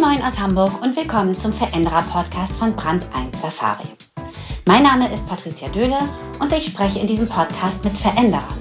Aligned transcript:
Moin 0.00 0.16
Moin 0.16 0.22
aus 0.22 0.38
Hamburg 0.38 0.82
und 0.82 0.96
willkommen 0.96 1.34
zum 1.34 1.52
Veränderer-Podcast 1.52 2.52
von 2.52 2.74
Brand 2.74 3.04
1 3.14 3.38
Safari. 3.38 3.84
Mein 4.64 4.82
Name 4.82 5.12
ist 5.12 5.26
Patricia 5.26 5.68
Döhle 5.68 5.98
und 6.38 6.50
ich 6.54 6.66
spreche 6.66 7.00
in 7.00 7.06
diesem 7.06 7.28
Podcast 7.28 7.84
mit 7.84 7.96
Veränderern. 7.98 8.58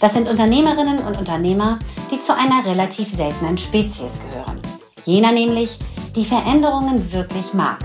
Das 0.00 0.14
sind 0.14 0.26
Unternehmerinnen 0.26 1.00
und 1.00 1.18
Unternehmer, 1.18 1.78
die 2.10 2.18
zu 2.18 2.34
einer 2.34 2.64
relativ 2.64 3.10
seltenen 3.10 3.58
Spezies 3.58 4.18
gehören. 4.30 4.60
Jener 5.04 5.32
nämlich, 5.32 5.78
die 6.16 6.24
Veränderungen 6.24 7.12
wirklich 7.12 7.52
mag. 7.52 7.80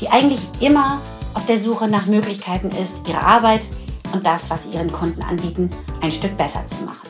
Die 0.00 0.10
eigentlich 0.10 0.40
immer 0.60 1.00
auf 1.32 1.46
der 1.46 1.58
Suche 1.58 1.88
nach 1.88 2.04
Möglichkeiten 2.04 2.70
ist, 2.70 3.08
ihre 3.08 3.22
Arbeit 3.22 3.62
und 4.12 4.26
das, 4.26 4.50
was 4.50 4.64
sie 4.64 4.76
ihren 4.76 4.92
Kunden 4.92 5.22
anbieten, 5.22 5.70
ein 6.02 6.12
Stück 6.12 6.36
besser 6.36 6.66
zu 6.66 6.84
machen. 6.84 7.08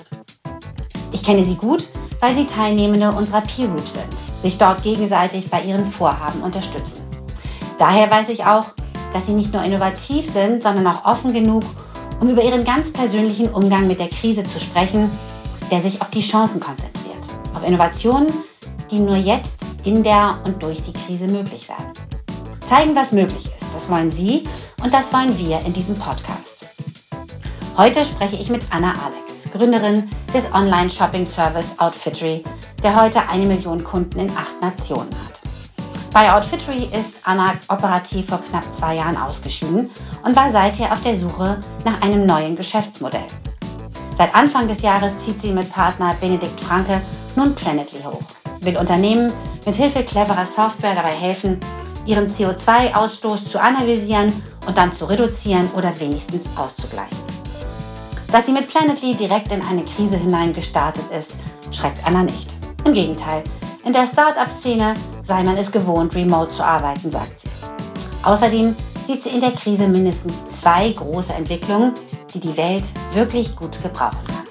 Ich 1.11 1.25
kenne 1.25 1.45
sie 1.45 1.57
gut, 1.57 1.89
weil 2.21 2.37
sie 2.37 2.47
Teilnehmende 2.47 3.11
unserer 3.11 3.41
Peer 3.41 3.67
Group 3.67 3.89
sind, 3.89 4.34
sich 4.45 4.59
dort 4.59 4.83
gegenseitig 4.83 5.49
bei 5.49 5.63
ihren 5.63 5.87
Vorhaben 5.87 6.43
unterstützen. 6.43 7.03
Daher 7.79 8.11
weiß 8.11 8.29
ich 8.29 8.45
auch, 8.45 8.67
dass 9.15 9.25
sie 9.25 9.33
nicht 9.33 9.55
nur 9.55 9.63
innovativ 9.63 10.31
sind, 10.31 10.63
sondern 10.63 10.87
auch 10.87 11.07
offen 11.07 11.33
genug, 11.33 11.63
um 12.21 12.29
über 12.29 12.43
ihren 12.43 12.63
ganz 12.63 12.93
persönlichen 12.93 13.49
Umgang 13.49 13.87
mit 13.87 14.01
der 14.01 14.09
Krise 14.09 14.45
zu 14.45 14.61
sprechen, 14.61 15.11
der 15.71 15.81
sich 15.81 16.03
auf 16.03 16.11
die 16.11 16.21
Chancen 16.21 16.61
konzentriert, 16.61 17.17
auf 17.55 17.67
Innovationen, 17.67 18.27
die 18.91 18.99
nur 18.99 19.17
jetzt 19.17 19.57
in 19.83 20.03
der 20.03 20.39
und 20.45 20.63
durch 20.63 20.83
die 20.83 20.93
Krise 20.93 21.27
möglich 21.27 21.67
werden. 21.71 21.95
Zeigen, 22.69 22.95
was 22.95 23.13
möglich 23.13 23.47
ist, 23.47 23.75
das 23.75 23.89
wollen 23.89 24.11
Sie 24.11 24.45
und 24.83 24.93
das 24.93 25.11
wollen 25.15 25.39
wir 25.39 25.61
in 25.65 25.73
diesem 25.73 25.97
Podcast. 25.97 26.67
Heute 27.79 28.05
spreche 28.05 28.37
ich 28.37 28.51
mit 28.51 28.63
Anna 28.69 28.93
Alex, 28.93 29.34
Gründerin 29.55 30.11
des 30.35 30.53
Online-Shopping-Service 30.53 31.79
Outfittery, 31.79 32.43
der 32.83 33.01
heute 33.01 33.21
eine 33.29 33.47
Million 33.47 33.85
Kunden 33.85 34.19
in 34.19 34.31
acht 34.31 34.61
Nationen 34.61 35.11
hat. 35.25 35.41
Bei 36.13 36.33
Outfittery 36.33 36.89
ist 36.93 37.15
Anna 37.23 37.55
operativ 37.69 38.27
vor 38.27 38.41
knapp 38.41 38.65
zwei 38.75 38.97
Jahren 38.97 39.17
ausgeschieden 39.17 39.91
und 40.25 40.35
war 40.35 40.51
seither 40.51 40.93
auf 40.93 41.01
der 41.03 41.17
Suche 41.17 41.61
nach 41.85 42.03
einem 42.03 42.27
neuen 42.27 42.57
Geschäftsmodell. 42.57 43.27
Seit 44.19 44.35
Anfang 44.35 44.67
des 44.67 44.83
Jahres 44.83 45.17
zieht 45.19 45.41
sie 45.41 45.53
mit 45.53 45.71
Partner 45.71 46.17
Benedikt 46.21 46.61
Franke 46.61 47.01
nun 47.37 47.55
Planetly 47.55 48.01
hoch, 48.03 48.23
will 48.61 48.77
Unternehmen 48.77 49.33
mit 49.65 49.77
Hilfe 49.77 50.03
cleverer 50.03 50.47
Software 50.47 50.97
dabei 50.97 51.15
helfen, 51.15 51.61
ihren 52.07 52.29
CO2-Ausstoß 52.29 53.45
zu 53.45 53.61
analysieren 53.61 54.33
und 54.67 54.77
dann 54.77 54.93
zu 54.93 55.05
reduzieren 55.05 55.71
oder 55.77 55.99
wenigstens 56.01 56.43
auszugleichen. 56.57 57.34
Dass 58.35 58.47
sie 58.47 58.53
mit 58.53 58.67
Planetly 58.67 59.15
direkt 59.15 59.53
in 59.53 59.63
eine 59.63 59.85
Krise 59.85 60.17
hineingestartet 60.17 61.05
ist, 61.17 61.35
schreckt 61.71 62.05
Anna 62.05 62.25
nicht. 62.25 62.51
Im 62.85 62.93
Gegenteil, 62.93 63.45
in 63.85 63.93
der 63.93 64.07
Start-up-Szene 64.07 64.95
sei 65.23 65.45
man 65.45 65.57
es 65.57 65.71
gewohnt, 65.71 66.17
remote 66.17 66.51
zu 66.51 66.65
arbeiten, 66.65 67.13
sagt 67.13 67.43
sie. 67.43 67.49
Außerdem 68.25 68.75
sieht 69.07 69.23
sie 69.23 69.29
in 69.29 69.41
der 69.41 69.53
Krise 69.53 69.87
mindestens 69.87 70.35
zwei 70.49 70.91
große 70.91 71.33
Entwicklungen, 71.33 71.93
die 72.35 72.41
die 72.41 72.57
Welt 72.57 72.87
wirklich 73.13 73.55
gut 73.55 73.81
gebrauchen 73.81 74.19
kann. 74.27 74.45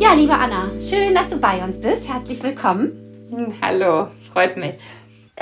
Ja, 0.00 0.14
liebe 0.14 0.32
Anna, 0.32 0.70
schön, 0.80 1.14
dass 1.14 1.28
du 1.28 1.36
bei 1.36 1.62
uns 1.62 1.78
bist. 1.78 2.08
Herzlich 2.08 2.42
willkommen. 2.42 2.92
Hallo, 3.60 4.06
freut 4.32 4.56
mich. 4.56 4.76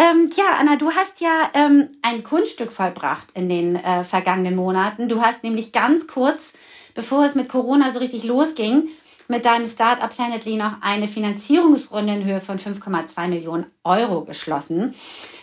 Ähm, 0.01 0.31
ja, 0.35 0.57
Anna, 0.59 0.77
du 0.77 0.93
hast 0.93 1.21
ja 1.21 1.51
ähm, 1.53 1.91
ein 2.01 2.25
Kunststück 2.25 2.73
vollbracht 2.73 3.33
in 3.35 3.51
den 3.51 3.77
äh, 3.77 4.03
vergangenen 4.03 4.57
Monaten. 4.57 5.11
Du 5.11 5.21
hast 5.21 5.45
nämlich 5.45 5.73
ganz 5.73 6.07
kurz, 6.07 6.55
bevor 6.95 7.27
es 7.27 7.35
mit 7.35 7.51
Corona 7.51 7.91
so 7.91 7.99
richtig 7.99 8.25
losging, 8.25 8.89
mit 9.29 9.45
deinem 9.45 9.67
Startup 9.67 10.09
Planetly 10.09 10.57
noch 10.57 10.81
eine 10.81 11.07
Finanzierungsrunde 11.07 12.15
in 12.15 12.25
Höhe 12.25 12.41
von 12.41 12.59
5,2 12.59 13.29
Millionen 13.29 13.67
Euro 13.85 14.25
geschlossen. 14.25 14.95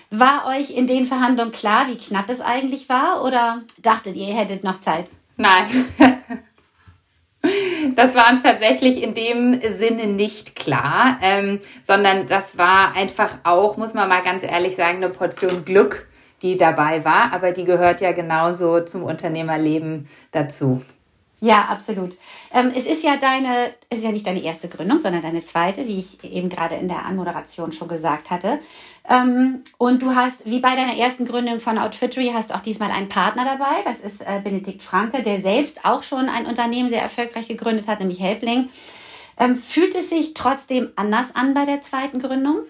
War 0.10 0.48
euch 0.48 0.72
in 0.72 0.88
den 0.88 1.06
Verhandlungen 1.06 1.52
klar, 1.52 1.86
wie 1.90 1.98
knapp 1.98 2.28
es 2.28 2.42
eigentlich 2.42 2.90
war 2.90 3.24
oder 3.24 3.62
dachtet 3.84 4.16
ihr, 4.16 4.30
ihr 4.30 4.34
hättet 4.34 4.64
noch 4.64 4.82
Zeit? 4.82 5.12
Nein. 5.36 5.68
Das 7.98 8.14
war 8.14 8.30
uns 8.30 8.44
tatsächlich 8.44 9.02
in 9.02 9.16
dem 9.16 9.60
Sinne 9.72 10.06
nicht 10.06 10.56
klar, 10.56 11.18
ähm, 11.24 11.60
sondern 11.82 12.28
das 12.28 12.56
war 12.56 12.96
einfach 12.96 13.40
auch, 13.44 13.76
muss 13.76 13.96
man 13.96 14.08
mal 14.08 14.22
ganz 14.22 14.44
ehrlich 14.44 14.76
sagen, 14.76 14.98
eine 14.98 15.10
Portion 15.10 15.66
Glück, 15.66 16.08
die 16.44 16.58
dabei 16.58 17.04
war, 17.04 17.34
aber 17.34 17.54
die 17.54 17.64
gehört 17.64 18.00
ja 18.02 18.12
genauso 18.12 18.82
zum 18.82 19.02
Unternehmerleben 19.02 20.08
dazu. 20.30 20.84
Ja, 21.40 21.66
absolut. 21.66 22.18
Ähm, 22.52 22.72
es 22.76 22.86
ist 22.86 23.04
ja 23.04 23.16
deine, 23.16 23.72
es 23.90 24.00
ist 24.00 24.04
ja 24.04 24.12
nicht 24.12 24.26
deine 24.26 24.42
erste 24.42 24.68
Gründung, 24.70 25.00
sondern 25.00 25.22
deine 25.22 25.46
zweite, 25.46 25.88
wie 25.88 26.00
ich 26.00 26.24
eben 26.24 26.50
gerade 26.50 26.76
in 26.76 26.88
der 26.88 27.06
Anmoderation 27.06 27.72
schon 27.72 27.88
gesagt 27.88 28.32
hatte. 28.32 28.60
Ähm, 29.08 29.62
und 29.78 30.02
du 30.02 30.16
hast, 30.16 30.46
wie 30.46 30.60
bei 30.60 30.76
deiner 30.76 30.98
ersten 30.98 31.28
Gründung 31.28 31.60
von 31.60 31.78
Outfittery, 31.78 32.32
hast 32.34 32.52
auch 32.54 32.62
diesmal 32.62 32.90
einen 32.90 33.08
Partner 33.08 33.46
dabei. 33.46 33.84
Das 33.86 34.00
ist 34.00 34.22
äh, 34.22 34.42
Benedikt 34.44 34.82
Franke, 34.82 35.22
der 35.22 35.42
selbst 35.42 35.86
auch 35.86 36.02
schon 36.02 36.28
ein 36.28 36.48
Unternehmen 36.48 36.90
sehr 36.90 37.04
erfolgreich 37.04 37.48
gegründet 37.48 37.88
hat, 37.88 38.00
nämlich 38.00 38.20
Helpling. 38.20 38.70
Ähm, 39.40 39.58
fühlt 39.58 39.94
es 39.94 40.10
sich 40.10 40.34
trotzdem 40.34 40.92
anders 40.96 41.36
an 41.36 41.54
bei 41.54 41.66
der 41.66 41.84
zweiten 41.84 42.20
Gründung? 42.20 42.62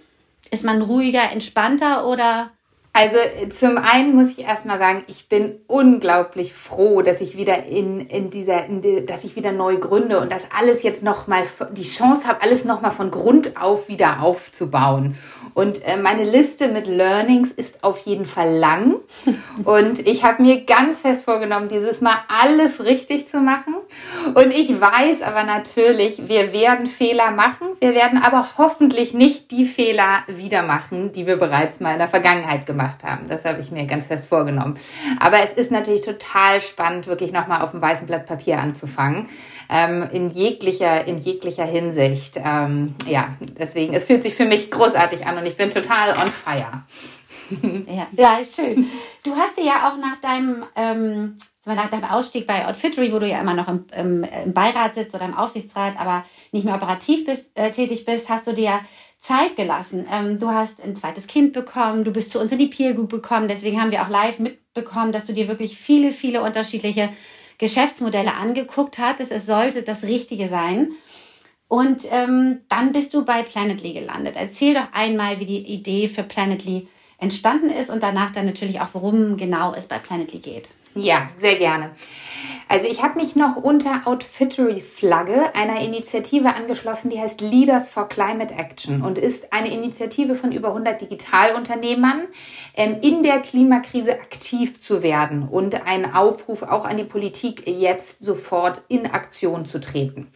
Ist 0.51 0.65
man 0.65 0.81
ruhiger, 0.81 1.31
entspannter 1.31 2.05
oder 2.05 2.51
also 2.97 3.17
zum 3.51 3.77
einen 3.77 4.15
muss 4.15 4.29
ich 4.29 4.39
erstmal 4.43 4.79
sagen, 4.79 5.03
ich 5.05 5.29
bin 5.29 5.59
unglaublich 5.67 6.55
froh, 6.55 7.03
dass 7.03 7.21
ich 7.21 7.37
wieder 7.37 7.65
in, 7.65 7.99
in 7.99 8.31
dieser, 8.31 8.65
in 8.65 8.81
die, 8.81 9.05
dass 9.05 9.23
ich 9.23 9.35
wieder 9.35 9.51
neu 9.51 9.77
gründe 9.77 10.19
und 10.19 10.31
das 10.31 10.47
alles 10.57 10.81
jetzt 10.81 11.03
nochmal, 11.03 11.43
die 11.73 11.83
Chance 11.83 12.27
habe, 12.27 12.41
alles 12.41 12.65
nochmal 12.65 12.89
von 12.89 13.11
Grund 13.11 13.55
auf 13.61 13.87
wieder 13.87 14.23
aufzubauen. 14.23 15.15
Und 15.53 15.85
äh, 15.85 15.97
meine 15.97 16.23
Liste 16.23 16.69
mit 16.69 16.87
Learnings 16.87 17.51
ist 17.51 17.83
auf 17.83 17.99
jeden 17.99 18.25
Fall 18.25 18.55
lang. 18.55 18.95
Und 19.63 20.07
ich 20.07 20.23
habe 20.23 20.41
mir 20.41 20.65
ganz 20.65 21.01
fest 21.01 21.23
vorgenommen, 21.23 21.67
dieses 21.67 22.01
Mal 22.01 22.15
alles 22.41 22.83
richtig 22.83 23.27
zu 23.27 23.39
machen. 23.39 23.75
Und 24.33 24.51
ich 24.51 24.69
weiß 24.79 25.21
aber 25.23 25.43
natürlich, 25.43 26.27
wir 26.27 26.53
werden 26.53 26.85
Fehler 26.85 27.31
machen. 27.31 27.67
Wir 27.79 27.93
werden 27.93 28.21
aber 28.21 28.49
hoffentlich 28.57 29.13
nicht 29.13 29.51
die 29.51 29.65
Fehler 29.65 30.23
wieder 30.27 30.63
machen, 30.63 31.11
die 31.11 31.25
wir 31.25 31.37
bereits 31.37 31.79
mal 31.79 31.93
in 31.93 31.99
der 31.99 32.07
Vergangenheit 32.07 32.65
gemacht 32.65 32.86
haben 32.86 32.86
gemacht 32.87 33.03
haben. 33.03 33.27
Das 33.27 33.45
habe 33.45 33.59
ich 33.59 33.71
mir 33.71 33.85
ganz 33.85 34.07
fest 34.07 34.27
vorgenommen. 34.27 34.75
Aber 35.19 35.37
es 35.43 35.53
ist 35.53 35.71
natürlich 35.71 36.01
total 36.01 36.61
spannend, 36.61 37.07
wirklich 37.07 37.31
nochmal 37.31 37.61
auf 37.61 37.71
dem 37.71 37.81
weißen 37.81 38.07
Blatt 38.07 38.25
Papier 38.25 38.59
anzufangen. 38.59 39.27
Ähm, 39.69 40.07
in 40.11 40.29
jeglicher, 40.29 41.05
in 41.05 41.17
jeglicher 41.17 41.65
Hinsicht. 41.65 42.39
Ähm, 42.43 42.95
ja, 43.05 43.29
deswegen, 43.59 43.93
es 43.93 44.05
fühlt 44.05 44.23
sich 44.23 44.35
für 44.35 44.45
mich 44.45 44.71
großartig 44.71 45.25
an 45.25 45.37
und 45.37 45.45
ich 45.45 45.57
bin 45.57 45.69
total 45.71 46.11
on 46.11 46.27
fire. 46.27 46.83
ja, 47.87 48.07
ja, 48.11 48.39
schön. 48.43 48.89
Du 49.23 49.35
hast 49.35 49.57
dir 49.57 49.65
ja 49.65 49.89
auch 49.89 49.97
nach 49.97 50.19
deinem, 50.21 50.63
ähm, 50.75 51.37
nach 51.65 51.89
deinem 51.89 52.05
Ausstieg 52.05 52.47
bei 52.47 52.65
Outfittery, 52.65 53.11
wo 53.11 53.19
du 53.19 53.27
ja 53.27 53.39
immer 53.39 53.53
noch 53.53 53.67
im, 53.67 53.85
im, 53.95 54.23
im 54.23 54.53
Beirat 54.53 54.95
sitzt 54.95 55.15
oder 55.15 55.25
im 55.25 55.35
Aufsichtsrat, 55.35 55.99
aber 55.99 56.25
nicht 56.51 56.65
mehr 56.65 56.75
operativ 56.75 57.25
bist, 57.25 57.49
äh, 57.55 57.71
tätig 57.71 58.05
bist, 58.05 58.29
hast 58.29 58.47
du 58.47 58.53
dir 58.53 58.79
Zeit 59.27 59.57
gelassen. 59.57 60.07
Ähm, 60.09 60.39
du 60.39 60.47
hast 60.47 60.81
ein 60.81 60.95
zweites 60.95 61.27
Kind 61.27 61.51
bekommen, 61.51 62.05
du 62.05 62.11
bist 62.11 62.31
zu 62.31 62.39
uns 62.39 62.51
in 62.53 62.59
die 62.59 62.67
Peer 62.67 62.93
Group 62.93 63.11
gekommen, 63.11 63.49
deswegen 63.49 63.81
haben 63.81 63.91
wir 63.91 64.01
auch 64.01 64.09
live 64.09 64.39
mitbekommen, 64.39 65.11
dass 65.11 65.25
du 65.25 65.33
dir 65.33 65.49
wirklich 65.49 65.77
viele, 65.77 66.11
viele 66.11 66.41
unterschiedliche 66.41 67.09
Geschäftsmodelle 67.57 68.35
angeguckt 68.35 68.99
hattest. 68.99 69.31
Es 69.31 69.45
sollte 69.45 69.83
das 69.83 70.03
Richtige 70.03 70.47
sein. 70.47 70.91
Und 71.67 72.03
ähm, 72.09 72.59
dann 72.69 72.93
bist 72.93 73.13
du 73.13 73.25
bei 73.25 73.43
Planetly 73.43 73.93
gelandet. 73.93 74.35
Erzähl 74.37 74.75
doch 74.75 74.87
einmal, 74.93 75.41
wie 75.41 75.45
die 75.45 75.73
Idee 75.73 76.07
für 76.07 76.23
Planetly 76.23 76.87
entstanden 77.17 77.69
ist 77.69 77.89
und 77.89 78.03
danach 78.03 78.31
dann 78.31 78.45
natürlich 78.45 78.79
auch, 78.79 78.89
worum 78.93 79.35
genau 79.35 79.73
es 79.73 79.87
bei 79.87 79.97
Planetly 79.97 80.39
geht. 80.39 80.69
Ja, 80.97 81.29
sehr 81.35 81.55
gerne. 81.55 81.91
Also 82.69 82.87
ich 82.87 83.01
habe 83.01 83.15
mich 83.15 83.35
noch 83.35 83.55
unter 83.55 84.01
Outfittery-Flagge 84.05 85.55
einer 85.55 85.79
Initiative 85.79 86.53
angeschlossen, 86.53 87.09
die 87.09 87.19
heißt 87.19 87.39
Leaders 87.39 87.87
for 87.87 88.09
Climate 88.09 88.53
Action 88.53 89.01
und 89.01 89.17
ist 89.17 89.53
eine 89.53 89.71
Initiative 89.71 90.35
von 90.35 90.51
über 90.51 90.69
100 90.69 90.99
Digitalunternehmern, 90.99 92.27
ähm, 92.75 92.97
in 93.01 93.23
der 93.23 93.39
Klimakrise 93.39 94.13
aktiv 94.13 94.81
zu 94.81 95.01
werden 95.01 95.47
und 95.47 95.87
ein 95.87 96.13
Aufruf 96.13 96.63
auch 96.63 96.85
an 96.85 96.97
die 96.97 97.05
Politik, 97.05 97.67
jetzt 97.67 98.21
sofort 98.21 98.81
in 98.89 99.05
Aktion 99.05 99.65
zu 99.65 99.79
treten. 99.79 100.27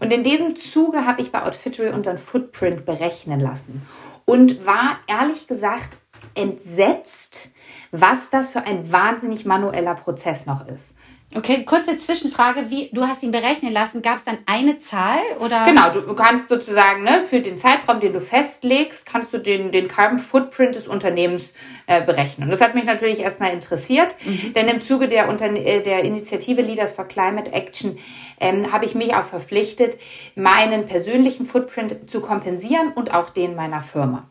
Und 0.00 0.12
in 0.14 0.22
diesem 0.22 0.56
Zuge 0.56 1.04
habe 1.04 1.20
ich 1.20 1.30
bei 1.30 1.42
Outfittery 1.42 1.90
unseren 1.90 2.16
Footprint 2.16 2.86
berechnen 2.86 3.40
lassen 3.40 3.82
und 4.24 4.64
war 4.64 4.98
ehrlich 5.08 5.46
gesagt 5.46 5.98
entsetzt, 6.36 7.50
was 7.90 8.30
das 8.30 8.52
für 8.52 8.62
ein 8.66 8.92
wahnsinnig 8.92 9.44
manueller 9.44 9.94
Prozess 9.94 10.46
noch 10.46 10.66
ist. 10.68 10.94
Okay, 11.34 11.64
kurze 11.64 11.96
Zwischenfrage. 11.96 12.70
Wie, 12.70 12.88
du 12.92 13.02
hast 13.06 13.22
ihn 13.22 13.32
berechnen 13.32 13.72
lassen. 13.72 14.00
Gab 14.00 14.16
es 14.16 14.24
dann 14.24 14.38
eine 14.46 14.78
Zahl? 14.78 15.18
Oder? 15.40 15.64
Genau, 15.66 15.90
du 15.90 16.14
kannst 16.14 16.48
sozusagen 16.48 17.02
ne, 17.02 17.20
für 17.20 17.40
den 17.40 17.58
Zeitraum, 17.58 18.00
den 18.00 18.12
du 18.12 18.20
festlegst, 18.20 19.04
kannst 19.04 19.34
du 19.34 19.38
den, 19.38 19.70
den 19.70 19.88
Carbon 19.88 20.18
Footprint 20.18 20.76
des 20.76 20.88
Unternehmens 20.88 21.52
äh, 21.86 22.02
berechnen. 22.02 22.44
Und 22.44 22.52
das 22.52 22.60
hat 22.60 22.74
mich 22.74 22.84
natürlich 22.84 23.20
erstmal 23.20 23.52
interessiert, 23.52 24.16
mhm. 24.24 24.52
denn 24.54 24.68
im 24.68 24.80
Zuge 24.80 25.08
der, 25.08 25.28
Unterne 25.28 25.62
äh, 25.62 25.82
der 25.82 26.04
Initiative 26.04 26.62
Leaders 26.62 26.92
for 26.92 27.04
Climate 27.04 27.52
Action 27.52 27.98
ähm, 28.40 28.72
habe 28.72 28.86
ich 28.86 28.94
mich 28.94 29.14
auch 29.14 29.24
verpflichtet, 29.24 29.98
meinen 30.36 30.86
persönlichen 30.86 31.44
Footprint 31.44 32.08
zu 32.08 32.20
kompensieren 32.20 32.92
und 32.94 33.12
auch 33.12 33.30
den 33.30 33.56
meiner 33.56 33.80
Firma. 33.80 34.26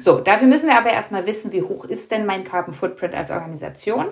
So, 0.00 0.20
dafür 0.20 0.46
müssen 0.46 0.68
wir 0.68 0.76
aber 0.76 0.90
erstmal 0.90 1.26
wissen, 1.26 1.52
wie 1.52 1.62
hoch 1.62 1.84
ist 1.84 2.10
denn 2.10 2.26
mein 2.26 2.44
Carbon 2.44 2.74
Footprint 2.74 3.14
als 3.14 3.30
Organisation. 3.30 4.06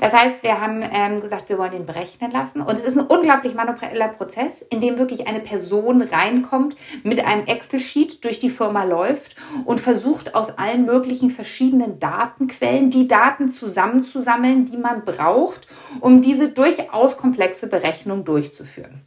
Das 0.00 0.12
heißt, 0.12 0.42
wir 0.42 0.60
haben 0.60 0.82
ähm, 0.92 1.20
gesagt, 1.20 1.48
wir 1.48 1.58
wollen 1.58 1.70
den 1.70 1.86
berechnen 1.86 2.30
lassen. 2.30 2.60
Und 2.60 2.78
es 2.78 2.84
ist 2.84 2.98
ein 2.98 3.06
unglaublich 3.06 3.54
manueller 3.54 4.08
Prozess, 4.08 4.62
in 4.62 4.80
dem 4.80 4.98
wirklich 4.98 5.28
eine 5.28 5.40
Person 5.40 6.02
reinkommt, 6.02 6.76
mit 7.02 7.24
einem 7.24 7.46
Excel-Sheet 7.46 8.24
durch 8.24 8.38
die 8.38 8.50
Firma 8.50 8.84
läuft 8.84 9.36
und 9.64 9.80
versucht 9.80 10.34
aus 10.34 10.58
allen 10.58 10.84
möglichen 10.84 11.30
verschiedenen 11.30 11.98
Datenquellen 11.98 12.90
die 12.90 13.08
Daten 13.08 13.48
zusammenzusammeln, 13.48 14.64
die 14.64 14.76
man 14.76 15.04
braucht, 15.04 15.66
um 16.00 16.20
diese 16.20 16.48
durchaus 16.48 17.16
komplexe 17.16 17.66
Berechnung 17.66 18.24
durchzuführen. 18.24 19.02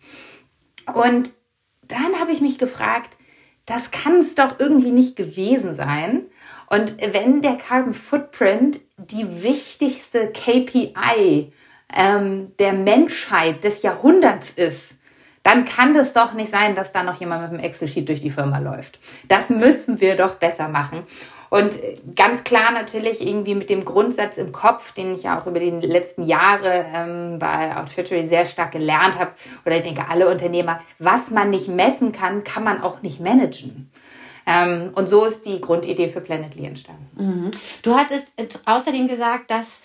Und 0.93 1.31
dann 1.87 2.19
habe 2.19 2.31
ich 2.31 2.41
mich 2.41 2.57
gefragt, 2.57 3.17
das 3.65 3.91
kann 3.91 4.19
es 4.19 4.35
doch 4.35 4.59
irgendwie 4.59 4.91
nicht 4.91 5.15
gewesen 5.15 5.73
sein. 5.73 6.25
Und 6.69 6.95
wenn 7.13 7.41
der 7.41 7.55
Carbon 7.55 7.93
Footprint 7.93 8.81
die 8.97 9.43
wichtigste 9.43 10.31
KPI 10.31 11.51
ähm, 11.93 12.51
der 12.57 12.73
Menschheit 12.73 13.63
des 13.63 13.81
Jahrhunderts 13.81 14.51
ist, 14.51 14.95
dann 15.43 15.65
kann 15.65 15.93
das 15.93 16.13
doch 16.13 16.33
nicht 16.33 16.51
sein, 16.51 16.73
dass 16.73 16.93
da 16.93 17.03
noch 17.03 17.19
jemand 17.19 17.41
mit 17.43 17.51
einem 17.51 17.69
Excel-Sheet 17.69 18.07
durch 18.07 18.21
die 18.21 18.31
Firma 18.31 18.59
läuft. 18.59 18.97
Das 19.27 19.49
müssen 19.49 19.99
wir 19.99 20.15
doch 20.15 20.35
besser 20.35 20.69
machen. 20.69 21.03
Und 21.53 21.77
ganz 22.15 22.43
klar 22.43 22.71
natürlich 22.71 23.21
irgendwie 23.21 23.53
mit 23.53 23.69
dem 23.69 23.85
Grundsatz 23.85 24.39
im 24.39 24.51
Kopf, 24.51 24.91
den 24.91 25.13
ich 25.13 25.21
ja 25.21 25.39
auch 25.39 25.45
über 25.45 25.59
die 25.59 25.69
letzten 25.69 26.23
Jahre 26.23 26.83
ähm, 26.91 27.37
bei 27.37 27.77
Outfittery 27.77 28.25
sehr 28.25 28.47
stark 28.47 28.71
gelernt 28.71 29.19
habe, 29.19 29.33
oder 29.63 29.75
ich 29.75 29.83
denke 29.83 30.09
alle 30.09 30.31
Unternehmer, 30.31 30.79
was 30.97 31.29
man 31.29 31.51
nicht 31.51 31.67
messen 31.67 32.11
kann, 32.11 32.43
kann 32.43 32.63
man 32.63 32.81
auch 32.81 33.03
nicht 33.03 33.19
managen. 33.19 33.91
Ähm, 34.47 34.93
und 34.95 35.07
so 35.07 35.25
ist 35.25 35.45
die 35.45 35.61
Grundidee 35.61 36.07
für 36.07 36.21
Planetly 36.21 36.65
entstanden. 36.65 37.07
Mhm. 37.23 37.51
Du 37.83 37.93
hattest 37.93 38.29
äh, 38.37 38.47
außerdem 38.65 39.07
gesagt, 39.07 39.51
dass 39.51 39.77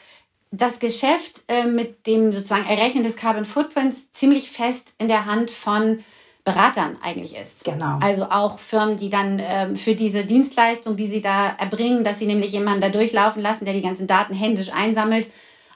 das 0.50 0.79
Geschäft 0.79 1.43
äh, 1.49 1.67
mit 1.67 2.06
dem 2.06 2.32
sozusagen 2.32 2.67
Errechnen 2.67 3.05
des 3.05 3.17
Carbon 3.17 3.44
Footprints 3.44 4.11
ziemlich 4.12 4.50
fest 4.50 4.94
in 4.97 5.09
der 5.09 5.26
Hand 5.26 5.50
von 5.50 6.03
Beratern 6.52 6.96
eigentlich 7.02 7.36
ist. 7.36 7.64
Genau. 7.64 7.98
Also 8.00 8.24
auch 8.24 8.58
Firmen, 8.58 8.98
die 8.98 9.10
dann 9.10 9.40
ähm, 9.42 9.76
für 9.76 9.94
diese 9.94 10.24
Dienstleistung, 10.24 10.96
die 10.96 11.06
sie 11.06 11.20
da 11.20 11.54
erbringen, 11.58 12.04
dass 12.04 12.18
sie 12.18 12.26
nämlich 12.26 12.52
jemanden 12.52 12.80
da 12.80 12.88
durchlaufen 12.88 13.42
lassen, 13.42 13.64
der 13.64 13.74
die 13.74 13.82
ganzen 13.82 14.06
Daten 14.06 14.34
händisch 14.34 14.70
einsammelt, 14.72 15.28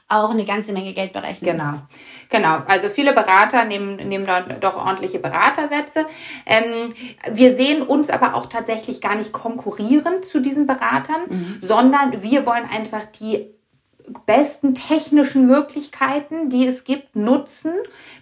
auch 0.08 0.30
eine 0.30 0.44
ganze 0.44 0.72
Menge 0.72 0.92
Geld 0.92 1.12
berechnen. 1.12 1.52
Genau, 1.52 1.74
genau. 2.28 2.62
Also 2.66 2.88
viele 2.88 3.12
Berater 3.12 3.64
nehmen, 3.64 3.96
nehmen 3.96 4.26
dort 4.26 4.62
doch 4.62 4.76
ordentliche 4.76 5.18
Beratersätze. 5.18 6.06
Ähm, 6.44 6.90
wir 7.32 7.54
sehen 7.54 7.82
uns 7.82 8.10
aber 8.10 8.34
auch 8.34 8.46
tatsächlich 8.46 9.00
gar 9.00 9.14
nicht 9.14 9.32
konkurrieren 9.32 10.22
zu 10.22 10.40
diesen 10.40 10.66
Beratern, 10.66 11.22
mhm. 11.28 11.58
sondern 11.60 12.22
wir 12.22 12.46
wollen 12.46 12.68
einfach 12.70 13.06
die 13.06 13.46
besten 14.26 14.74
technischen 14.74 15.46
Möglichkeiten, 15.46 16.48
die 16.48 16.66
es 16.66 16.84
gibt, 16.84 17.16
nutzen, 17.16 17.72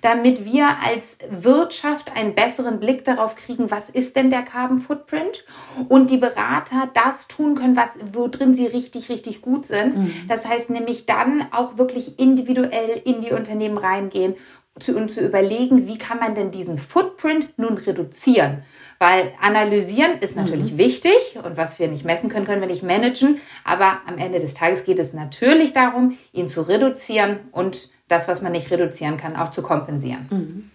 damit 0.00 0.44
wir 0.44 0.68
als 0.84 1.18
Wirtschaft 1.30 2.16
einen 2.16 2.34
besseren 2.34 2.80
Blick 2.80 3.04
darauf 3.04 3.36
kriegen, 3.36 3.70
was 3.70 3.90
ist 3.90 4.16
denn 4.16 4.30
der 4.30 4.42
Carbon 4.42 4.78
Footprint 4.78 5.44
und 5.88 6.10
die 6.10 6.16
Berater 6.16 6.88
das 6.92 7.28
tun 7.28 7.54
können, 7.54 7.76
was 7.76 7.98
worin 8.12 8.54
sie 8.54 8.66
richtig 8.66 9.08
richtig 9.08 9.42
gut 9.42 9.66
sind. 9.66 9.96
Mhm. 9.96 10.12
Das 10.28 10.46
heißt 10.46 10.70
nämlich 10.70 11.06
dann 11.06 11.46
auch 11.52 11.78
wirklich 11.78 12.18
individuell 12.18 13.00
in 13.04 13.20
die 13.20 13.32
Unternehmen 13.32 13.78
reingehen 13.78 14.34
zu, 14.78 14.96
und 14.96 15.10
zu 15.10 15.20
überlegen, 15.20 15.86
wie 15.86 15.98
kann 15.98 16.18
man 16.18 16.34
denn 16.34 16.50
diesen 16.50 16.78
Footprint 16.78 17.58
nun 17.58 17.78
reduzieren? 17.78 18.62
Weil 19.02 19.32
analysieren 19.40 20.18
ist 20.20 20.36
natürlich 20.36 20.72
mhm. 20.72 20.78
wichtig 20.78 21.14
und 21.42 21.56
was 21.56 21.78
wir 21.78 21.88
nicht 21.88 22.04
messen 22.04 22.28
können, 22.28 22.44
können 22.44 22.60
wir 22.60 22.68
nicht 22.68 22.82
managen. 22.82 23.40
Aber 23.64 24.02
am 24.06 24.18
Ende 24.18 24.40
des 24.40 24.52
Tages 24.52 24.84
geht 24.84 24.98
es 24.98 25.14
natürlich 25.14 25.72
darum, 25.72 26.18
ihn 26.32 26.48
zu 26.48 26.60
reduzieren 26.60 27.40
und 27.50 27.88
das, 28.08 28.28
was 28.28 28.42
man 28.42 28.52
nicht 28.52 28.70
reduzieren 28.70 29.16
kann, 29.16 29.36
auch 29.36 29.48
zu 29.48 29.62
kompensieren. 29.62 30.28
Mhm. 30.30 30.70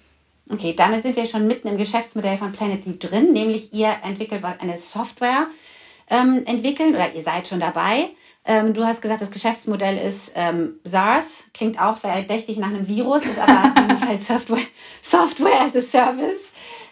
Okay, 0.51 0.73
damit 0.75 1.03
sind 1.03 1.15
wir 1.15 1.27
schon 1.27 1.45
mitten 1.45 1.67
im 1.67 1.77
Geschäftsmodell 1.77 2.37
von 2.37 2.51
Planetly 2.51 2.97
drin, 2.97 3.31
nämlich 3.31 3.71
ihr 3.73 3.93
entwickelt 4.03 4.41
wollt 4.41 4.59
eine 4.59 4.77
Software 4.77 5.45
ähm, 6.09 6.43
entwickeln 6.47 6.95
oder 6.95 7.13
ihr 7.13 7.21
seid 7.21 7.47
schon 7.47 7.59
dabei. 7.59 8.09
Ähm, 8.43 8.73
du 8.73 8.83
hast 8.85 9.03
gesagt, 9.03 9.21
das 9.21 9.29
Geschäftsmodell 9.29 9.97
ist 9.97 10.31
ähm, 10.33 10.79
SARS, 10.83 11.43
klingt 11.53 11.79
auch 11.79 11.97
verdächtig 11.97 12.57
nach 12.57 12.69
einem 12.69 12.87
Virus, 12.87 13.23
ist 13.23 13.37
aber 13.37 13.67
in 13.67 13.83
diesem 13.83 13.97
Fall 14.07 14.17
Software, 14.17 14.65
Software 15.03 15.61
as 15.61 15.75
a 15.75 15.81
Service. 15.81 16.41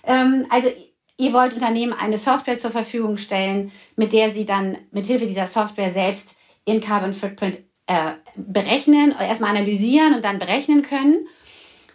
Ähm, 0.03 0.45
also 0.49 0.69
Ihr 1.17 1.33
wollt 1.33 1.53
Unternehmen 1.53 1.93
eine 1.93 2.17
Software 2.17 2.57
zur 2.57 2.71
Verfügung 2.71 3.17
stellen, 3.17 3.71
mit 3.95 4.13
der 4.13 4.31
sie 4.31 4.45
dann 4.45 4.77
mithilfe 4.91 5.27
dieser 5.27 5.47
Software 5.47 5.91
selbst 5.91 6.35
ihren 6.65 6.81
Carbon 6.81 7.13
Footprint 7.13 7.59
äh, 7.87 8.13
berechnen, 8.35 9.13
erstmal 9.19 9.51
analysieren 9.51 10.15
und 10.15 10.23
dann 10.23 10.39
berechnen 10.39 10.81
können. 10.81 11.27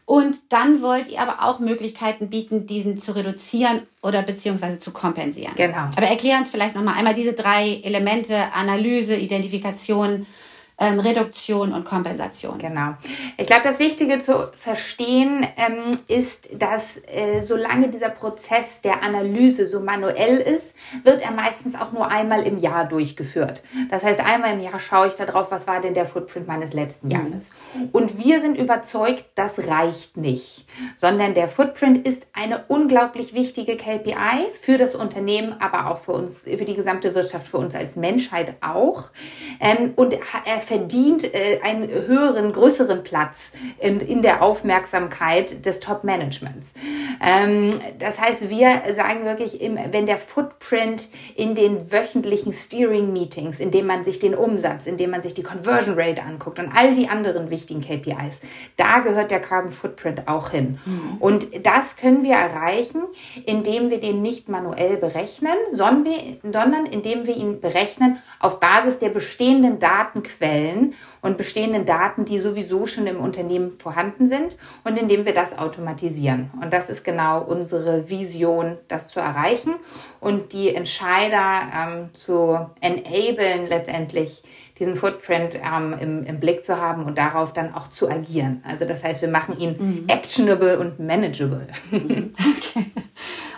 Und 0.05 0.37
dann 0.49 0.81
wollt 0.81 1.09
ihr 1.09 1.20
aber 1.20 1.47
auch 1.47 1.59
Möglichkeiten 1.59 2.31
bieten, 2.31 2.67
diesen 2.67 2.97
zu 2.97 3.15
reduzieren 3.15 3.82
oder 4.03 4.23
beziehungsweise 4.23 4.79
zu 4.79 4.91
kompensieren. 4.91 5.53
Genau. 5.55 5.91
Aber 5.97 6.06
erklären 6.06 6.41
uns 6.41 6.50
vielleicht 6.50 6.75
nochmal 6.75 6.94
einmal 6.94 7.12
diese 7.12 7.35
drei 7.35 7.81
Elemente, 7.82 8.53
Analyse, 8.55 9.17
Identifikation 9.17 10.26
ähm, 10.79 11.01
Reduktion 11.01 11.73
und 11.73 11.85
Kompensation. 11.85 12.59
Genau. 12.59 12.95
Ich 13.37 13.47
glaube, 13.47 13.63
das 13.65 13.79
Wichtige 13.79 14.19
zu 14.19 14.49
verstehen 14.53 15.47
ähm, 15.57 15.91
ist, 16.07 16.51
dass 16.61 16.99
äh, 16.99 17.41
solange 17.41 17.89
dieser 17.89 18.11
Prozess 18.11 18.81
der 18.81 19.03
Analyse 19.03 19.67
so 19.67 19.81
manuell 19.81 20.37
ist, 20.37 20.77
wird 21.03 21.23
er 21.23 21.33
meistens 21.33 21.75
auch 21.75 21.93
nur 21.93 22.11
einmal 22.11 22.47
im 22.47 22.59
Jahr 22.59 22.87
durchgeführt. 22.87 23.63
Das 23.91 24.05
heißt, 24.05 24.21
einmal 24.21 24.55
im 24.55 24.61
Jahr 24.61 24.79
schaue 24.79 25.09
ich 25.09 25.15
darauf, 25.15 25.51
was 25.51 25.67
war 25.67 25.81
denn 25.81 25.95
der 25.95 26.07
Footprint 26.07 26.47
meines 26.47 26.73
letzten 26.73 27.09
mhm. 27.09 27.13
Jahres. 27.13 27.51
Und 27.93 28.25
wir 28.25 28.41
sind 28.41 28.57
überzeugt, 28.57 29.27
das 29.35 29.67
reicht 29.67 30.17
nicht, 30.17 30.67
sondern 30.95 31.35
der 31.35 31.49
Footprint 31.49 32.07
ist 32.07 32.27
eine 32.33 32.65
unglaublich 32.69 33.35
wichtige 33.35 33.77
KPI 33.77 34.53
für 34.53 34.79
das 34.79 34.95
Unternehmen, 34.95 35.57
aber 35.61 35.91
auch 35.91 35.99
für 35.99 36.13
uns, 36.13 36.43
für 36.43 36.65
die 36.65 36.77
gesamte 36.77 37.15
Wirtschaft, 37.17 37.49
für 37.49 37.59
uns 37.59 37.75
als 37.75 37.97
Menschheit 37.97 38.57
auch. 38.61 39.11
Ähm, 39.61 39.93
und 39.97 40.15
er 40.15 40.61
verdient 40.69 41.25
äh, 41.25 41.61
einen 41.62 41.88
höheren, 41.88 42.53
größeren 42.53 43.03
Platz 43.03 43.53
in, 43.79 44.00
in 44.00 44.20
der 44.20 44.43
Aufmerksamkeit 44.43 45.64
des 45.64 45.81
Top-Managements. 45.81 46.75
Ähm, 47.25 47.71
das 47.99 48.21
heißt, 48.21 48.50
wir 48.50 48.83
sagen 48.93 49.25
wirklich, 49.25 49.62
im, 49.62 49.78
wenn 49.93 50.04
der 50.04 50.19
Footprint 50.19 51.09
in 51.37 51.54
den 51.54 51.90
wöchentlichen 51.90 52.52
Steering-Meetings, 52.52 53.61
in 53.61 53.71
dem 53.71 53.87
man 53.87 54.04
sich 54.04 54.19
den 54.19 54.35
Umsatz, 54.35 54.87
in 54.87 54.99
dem 54.99 55.11
man 55.11 55.23
sich 55.23 55.33
die 55.33 55.43
Conversion 55.43 55.99
Rate 55.99 56.23
anguckt 56.23 56.59
und 56.59 56.71
all 56.76 56.95
die 56.95 57.09
anderen 57.09 57.49
wichtigen 57.49 57.81
KPIs, 57.81 58.43
da 58.76 58.99
gehört 58.99 59.31
der 59.31 59.40
Carbon 59.40 59.71
Footprint 59.71 60.28
auch 60.28 60.50
hin. 60.50 60.78
Mhm. 60.85 61.16
Und 61.19 61.66
das 61.66 61.97
können 61.97 62.25
wir 62.25 62.35
erreichen, 62.35 63.04
indem 63.47 63.88
wir 63.88 64.00
den 64.00 64.21
nicht 64.21 64.50
manuell 64.50 64.99
berechnen, 64.99 65.57
sondern 65.71 66.85
indem 66.85 67.26
wir 67.26 67.37
ihn 67.37 67.59
berechnen 67.59 68.19
auf 68.38 68.61
Basis 68.61 68.99
der 68.99 69.09
bestehenden 69.09 69.78
Datenquellen 69.78 70.58
Quellen 70.59 70.95
und 71.21 71.37
bestehenden 71.37 71.85
Daten, 71.85 72.25
die 72.25 72.38
sowieso 72.38 72.87
schon 72.87 73.07
im 73.07 73.21
Unternehmen 73.21 73.79
vorhanden 73.79 74.27
sind 74.27 74.57
und 74.85 74.99
indem 74.99 75.25
wir 75.25 75.35
das 75.35 75.59
automatisieren. 75.59 76.50
Und 76.62 76.73
das 76.73 76.91
ist 76.91 77.05
genau 77.05 77.43
unsere 77.43 78.09
Vision, 78.09 78.79
das 78.88 79.09
zu 79.09 79.21
erreichen 79.21 79.75
und 80.21 80.53
die 80.53 80.75
Entscheider 80.75 81.62
ähm, 81.75 82.15
zu 82.15 82.59
enablen, 82.81 83.67
letztendlich 83.69 84.43
diesen 84.79 84.95
Footprint 84.95 85.57
ähm, 85.57 85.95
im, 86.00 86.25
im 86.25 86.41
Blick 86.41 86.62
zu 86.62 86.81
haben 86.81 87.05
und 87.05 87.19
darauf 87.19 87.53
dann 87.53 87.75
auch 87.75 87.88
zu 87.88 88.09
agieren. 88.09 88.62
Also 88.67 88.85
das 88.85 89.03
heißt, 89.03 89.23
wir 89.23 89.29
machen 89.29 89.59
ihn 89.59 89.77
mhm. 89.79 90.05
actionable 90.09 90.79
und 90.79 90.99
manageable. 91.00 91.67
Okay. 92.59 92.85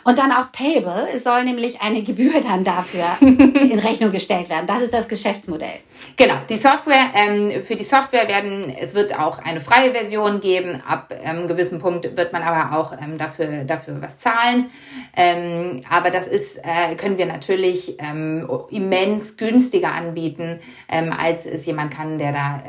Und 0.04 0.18
dann 0.18 0.32
auch 0.32 0.50
Payable. 0.52 1.08
Es 1.12 1.24
soll 1.24 1.44
nämlich 1.44 1.80
eine 1.82 2.02
Gebühr 2.02 2.40
dann 2.42 2.64
dafür 2.64 3.04
in 3.20 3.78
Rechnung 3.78 4.10
gestellt 4.10 4.48
werden. 4.48 4.66
Das 4.66 4.82
ist 4.82 4.94
das 4.94 5.08
Geschäftsmodell. 5.08 5.80
Genau, 6.16 6.34
die 6.48 6.56
Software, 6.56 7.06
ähm, 7.14 7.62
für 7.62 7.76
die 7.76 7.84
Software 7.84 8.28
werden, 8.28 8.74
es 8.80 8.94
wird 8.94 9.18
auch 9.18 9.38
eine 9.38 9.60
freie 9.60 9.92
Version 9.92 10.40
geben. 10.40 10.80
Ab 10.86 11.12
einem 11.24 11.42
ähm, 11.42 11.48
gewissen 11.48 11.78
Punkt 11.78 12.16
wird 12.16 12.32
man 12.32 12.42
aber 12.42 12.78
auch 12.78 12.92
ähm, 12.92 13.18
dafür, 13.18 13.64
dafür 13.64 14.00
was 14.00 14.18
zahlen. 14.18 14.70
Ähm, 15.16 15.80
aber 15.90 16.10
das 16.10 16.26
ist, 16.26 16.58
äh, 16.58 16.94
können 16.96 17.18
wir 17.18 17.26
natürlich 17.26 17.96
ähm, 17.98 18.48
immens 18.70 19.36
günstiger 19.36 19.92
anbieten, 19.92 20.58
ähm, 20.88 21.12
als 21.12 21.46
es 21.46 21.66
jemand 21.66 21.92
kann, 21.92 22.18
der 22.18 22.32
da 22.32 22.62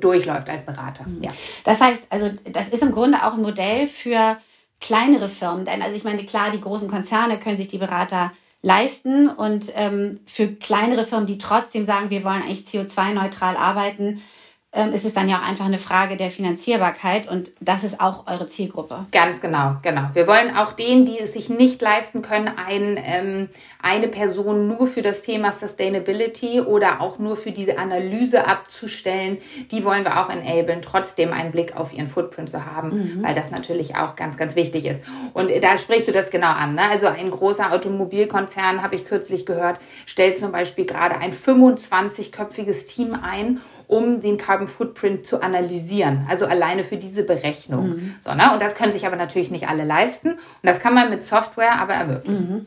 durchläuft 0.00 0.48
als 0.48 0.64
Berater. 0.64 1.04
Mhm. 1.06 1.22
Ja. 1.22 1.30
Das 1.64 1.80
heißt, 1.80 2.04
also 2.10 2.30
das 2.50 2.68
ist 2.68 2.82
im 2.82 2.92
Grunde 2.92 3.18
auch 3.24 3.34
ein 3.34 3.42
Modell 3.42 3.86
für 3.86 4.38
kleinere 4.80 5.28
Firmen. 5.28 5.64
Denn 5.64 5.82
also 5.82 5.94
ich 5.94 6.04
meine, 6.04 6.24
klar, 6.24 6.50
die 6.50 6.60
großen 6.60 6.88
Konzerne 6.88 7.38
können 7.38 7.56
sich 7.56 7.68
die 7.68 7.78
Berater 7.78 8.32
leisten 8.62 9.28
und 9.28 9.66
ähm, 9.74 10.20
für 10.26 10.48
kleinere 10.48 11.04
Firmen, 11.04 11.26
die 11.26 11.38
trotzdem 11.38 11.84
sagen, 11.84 12.10
wir 12.10 12.24
wollen 12.24 12.42
eigentlich 12.42 12.66
CO2-neutral 12.66 13.56
arbeiten, 13.56 14.22
ähm, 14.70 14.92
ist 14.92 15.06
es 15.06 15.14
dann 15.14 15.30
ja 15.30 15.38
auch 15.38 15.48
einfach 15.48 15.64
eine 15.64 15.78
Frage 15.78 16.18
der 16.18 16.30
Finanzierbarkeit 16.30 17.26
und 17.26 17.50
das 17.58 17.84
ist 17.84 18.02
auch 18.02 18.26
eure 18.26 18.48
Zielgruppe. 18.48 19.06
Ganz 19.12 19.40
genau, 19.40 19.76
genau. 19.80 20.10
Wir 20.12 20.26
wollen 20.26 20.54
auch 20.54 20.72
denen, 20.72 21.06
die 21.06 21.18
es 21.18 21.32
sich 21.32 21.48
nicht 21.48 21.80
leisten 21.80 22.20
können, 22.20 22.50
ein, 22.68 22.98
ähm, 23.02 23.48
eine 23.82 24.08
Person 24.08 24.68
nur 24.68 24.86
für 24.86 25.00
das 25.00 25.22
Thema 25.22 25.52
Sustainability 25.52 26.60
oder 26.60 27.00
auch 27.00 27.18
nur 27.18 27.36
für 27.36 27.50
diese 27.50 27.78
Analyse 27.78 28.46
abzustellen, 28.46 29.38
die 29.70 29.86
wollen 29.86 30.04
wir 30.04 30.20
auch 30.20 30.28
enablen, 30.28 30.82
trotzdem 30.82 31.32
einen 31.32 31.50
Blick 31.50 31.74
auf 31.74 31.94
ihren 31.94 32.06
Footprint 32.06 32.50
zu 32.50 32.66
haben, 32.66 32.90
mhm. 32.90 33.22
weil 33.22 33.34
das 33.34 33.50
natürlich 33.50 33.96
auch 33.96 34.16
ganz, 34.16 34.36
ganz 34.36 34.54
wichtig 34.54 34.84
ist. 34.84 35.00
Und 35.32 35.50
da 35.62 35.78
sprichst 35.78 36.08
du 36.08 36.12
das 36.12 36.30
genau 36.30 36.52
an. 36.52 36.74
Ne? 36.74 36.82
Also 36.90 37.06
ein 37.06 37.30
großer 37.30 37.72
Automobilkonzern, 37.72 38.82
habe 38.82 38.96
ich 38.96 39.06
kürzlich 39.06 39.46
gehört, 39.46 39.78
stellt 40.04 40.36
zum 40.36 40.52
Beispiel 40.52 40.84
gerade 40.84 41.16
ein 41.16 41.32
25-köpfiges 41.32 42.86
Team 42.94 43.16
ein, 43.20 43.62
um 43.88 44.20
den 44.20 44.38
Carbon 44.38 44.68
Footprint 44.68 45.26
zu 45.26 45.42
analysieren. 45.42 46.26
Also 46.28 46.46
alleine 46.46 46.84
für 46.84 46.98
diese 46.98 47.24
Berechnung. 47.24 47.88
Mhm. 47.88 48.14
So, 48.20 48.32
ne? 48.34 48.52
Und 48.52 48.62
das 48.62 48.74
können 48.74 48.92
sich 48.92 49.06
aber 49.06 49.16
natürlich 49.16 49.50
nicht 49.50 49.68
alle 49.68 49.84
leisten. 49.84 50.32
Und 50.32 50.38
das 50.62 50.78
kann 50.78 50.94
man 50.94 51.10
mit 51.10 51.22
Software 51.22 51.80
aber 51.80 51.94
ermöglichen. 51.94 52.50
Mhm. 52.50 52.64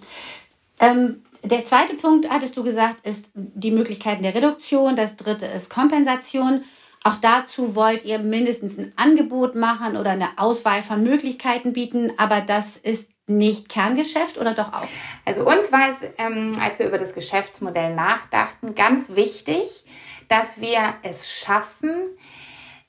Ähm, 0.80 1.22
der 1.44 1.64
zweite 1.66 1.96
Punkt, 1.96 2.30
hattest 2.30 2.58
du 2.58 2.64
gesagt, 2.64 3.08
ist 3.08 3.30
die 3.34 3.72
Möglichkeiten 3.72 4.24
der 4.24 4.36
Reduktion. 4.36 4.96
Das 4.96 5.16
dritte 5.16 5.46
ist 5.46 5.70
Kompensation. 5.70 6.64
Auch 7.04 7.16
dazu 7.16 7.76
wollt 7.76 8.04
ihr 8.06 8.20
mindestens 8.20 8.78
ein 8.78 8.92
Angebot 8.96 9.56
machen 9.56 9.98
oder 9.98 10.12
eine 10.12 10.38
Auswahl 10.38 10.82
von 10.84 11.04
Möglichkeiten 11.04 11.74
bieten, 11.74 12.12
aber 12.18 12.42
das 12.42 12.78
ist 12.78 13.10
nicht 13.28 13.70
Kerngeschäft 13.70 14.38
oder 14.38 14.54
doch 14.54 14.74
auch? 14.74 14.88
Also 15.26 15.46
uns 15.46 15.72
war 15.72 15.90
es, 15.90 16.02
ähm, 16.18 16.58
als 16.62 16.80
wir 16.80 16.88
über 16.88 16.98
das 16.98 17.14
Geschäftsmodell 17.14 17.96
nachdachten, 17.96 18.76
ganz 18.76 19.16
wichtig, 19.16 19.86
dass 20.28 20.62
wir 20.62 20.80
es 21.04 21.32
schaffen, 21.32 22.06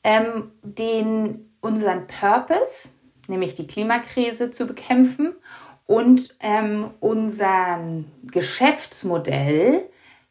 ähm, 0.04 0.52
den, 0.62 1.54
unseren 1.60 2.06
Purpose, 2.06 2.88
nämlich 3.28 3.54
die 3.54 3.66
Klimakrise 3.66 4.50
zu 4.50 4.66
bekämpfen 4.66 5.34
und 5.86 6.36
ähm, 6.40 6.90
unser 7.00 7.80
Geschäftsmodell 8.24 9.88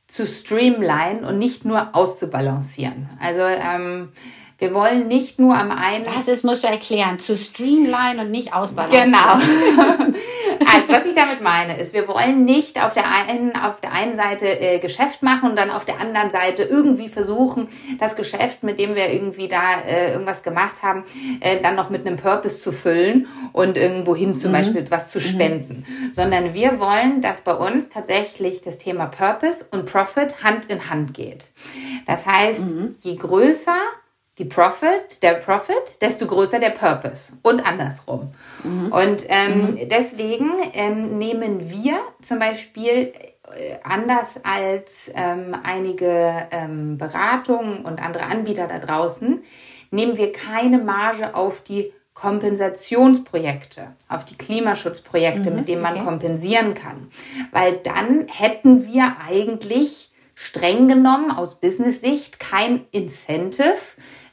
zu 0.08 0.28
streamline 0.28 1.26
und 1.26 1.38
nicht 1.38 1.64
nur 1.64 1.96
auszubalancieren. 1.96 3.10
Also 3.22 3.42
ähm, 3.42 4.12
wir 4.62 4.76
wollen 4.76 5.08
nicht 5.08 5.40
nur 5.40 5.58
am 5.58 5.72
einen. 5.72 6.06
Das 6.06 6.28
ist, 6.28 6.44
musst 6.44 6.64
du 6.64 6.68
erklären, 6.68 7.18
zu 7.18 7.36
streamline 7.36 8.22
und 8.22 8.30
nicht 8.30 8.54
ausbalancieren. 8.54 9.12
Genau. 9.12 10.12
Also, 10.64 10.90
was 10.90 11.06
ich 11.06 11.16
damit 11.16 11.42
meine, 11.42 11.78
ist, 11.80 11.92
wir 11.92 12.08
wollen 12.08 12.46
nicht 12.46 12.82
auf 12.82 12.94
der 12.94 13.06
einen, 13.10 13.56
auf 13.56 13.82
der 13.82 13.94
einen 13.94 14.16
Seite 14.16 14.48
äh, 14.48 14.78
Geschäft 14.78 15.24
machen 15.24 15.50
und 15.50 15.56
dann 15.58 15.72
auf 15.72 15.86
der 15.86 16.00
anderen 16.00 16.30
Seite 16.30 16.64
irgendwie 16.64 17.10
versuchen, 17.10 17.68
das 18.00 18.16
Geschäft, 18.16 18.62
mit 18.62 18.78
dem 18.78 18.94
wir 18.94 19.10
irgendwie 19.10 19.48
da 19.48 19.82
äh, 19.88 20.12
irgendwas 20.12 20.44
gemacht 20.44 20.84
haben, 20.84 21.04
äh, 21.40 21.60
dann 21.60 21.76
noch 21.76 21.90
mit 21.90 22.06
einem 22.06 22.16
Purpose 22.16 22.62
zu 22.62 22.72
füllen 22.72 23.28
und 23.54 23.76
irgendwo 23.76 24.16
hin 24.16 24.36
zum 24.36 24.52
mhm. 24.52 24.56
Beispiel 24.56 24.86
was 24.92 25.10
zu 25.10 25.18
mhm. 25.18 25.24
spenden. 25.24 25.86
Mhm. 25.88 26.14
Sondern 26.14 26.54
wir 26.54 26.80
wollen, 26.80 27.22
dass 27.22 27.42
bei 27.42 27.56
uns 27.56 27.90
tatsächlich 27.90 28.62
das 28.62 28.78
Thema 28.78 29.08
Purpose 29.08 29.66
und 29.72 29.92
Profit 29.92 30.44
Hand 30.44 30.68
in 30.68 30.92
Hand 30.92 31.16
geht. 31.16 31.50
Das 32.06 32.28
heißt, 32.28 32.70
mhm. 32.70 32.96
je 33.00 33.16
größer 33.16 33.80
die 34.38 34.46
Profit, 34.46 35.22
der 35.22 35.36
Profit, 35.36 36.02
desto 36.02 36.26
größer 36.26 36.60
der 36.60 36.70
Purpose 36.70 37.34
und 37.42 37.66
andersrum. 37.66 38.32
Mhm. 38.64 38.92
Und 38.92 39.26
ähm, 39.28 39.72
mhm. 39.72 39.90
deswegen 39.90 40.52
ähm, 40.74 41.18
nehmen 41.18 41.70
wir 41.70 42.00
zum 42.22 42.40
Beispiel 42.40 43.14
äh, 43.56 43.78
anders 43.84 44.40
als 44.44 45.12
ähm, 45.14 45.56
einige 45.64 46.48
ähm, 46.52 46.98
Beratungen 46.98 47.86
und 47.86 48.02
andere 48.02 48.24
Anbieter 48.24 48.68
da 48.68 48.80
draußen, 48.80 49.42
nehmen 49.92 50.18
wir 50.18 50.32
keine 50.32 50.78
Marge 50.78 51.36
auf 51.36 51.62
die 51.62 51.92
Kompensationsprojekte, 52.14 53.88
auf 54.08 54.26
die 54.26 54.38
Klimaschutzprojekte, 54.38 55.50
mhm, 55.50 55.56
mit 55.56 55.68
denen 55.68 55.82
man 55.82 55.96
okay. 55.96 56.06
kompensieren 56.06 56.74
kann. 56.74 57.08
Weil 57.52 57.78
dann 57.78 58.28
hätten 58.30 58.86
wir 58.86 59.16
eigentlich 59.28 60.12
streng 60.36 60.88
genommen 60.88 61.32
aus 61.32 61.60
Business-Sicht 61.60 62.40
kein 62.40 62.86
Incentive, 62.92 63.76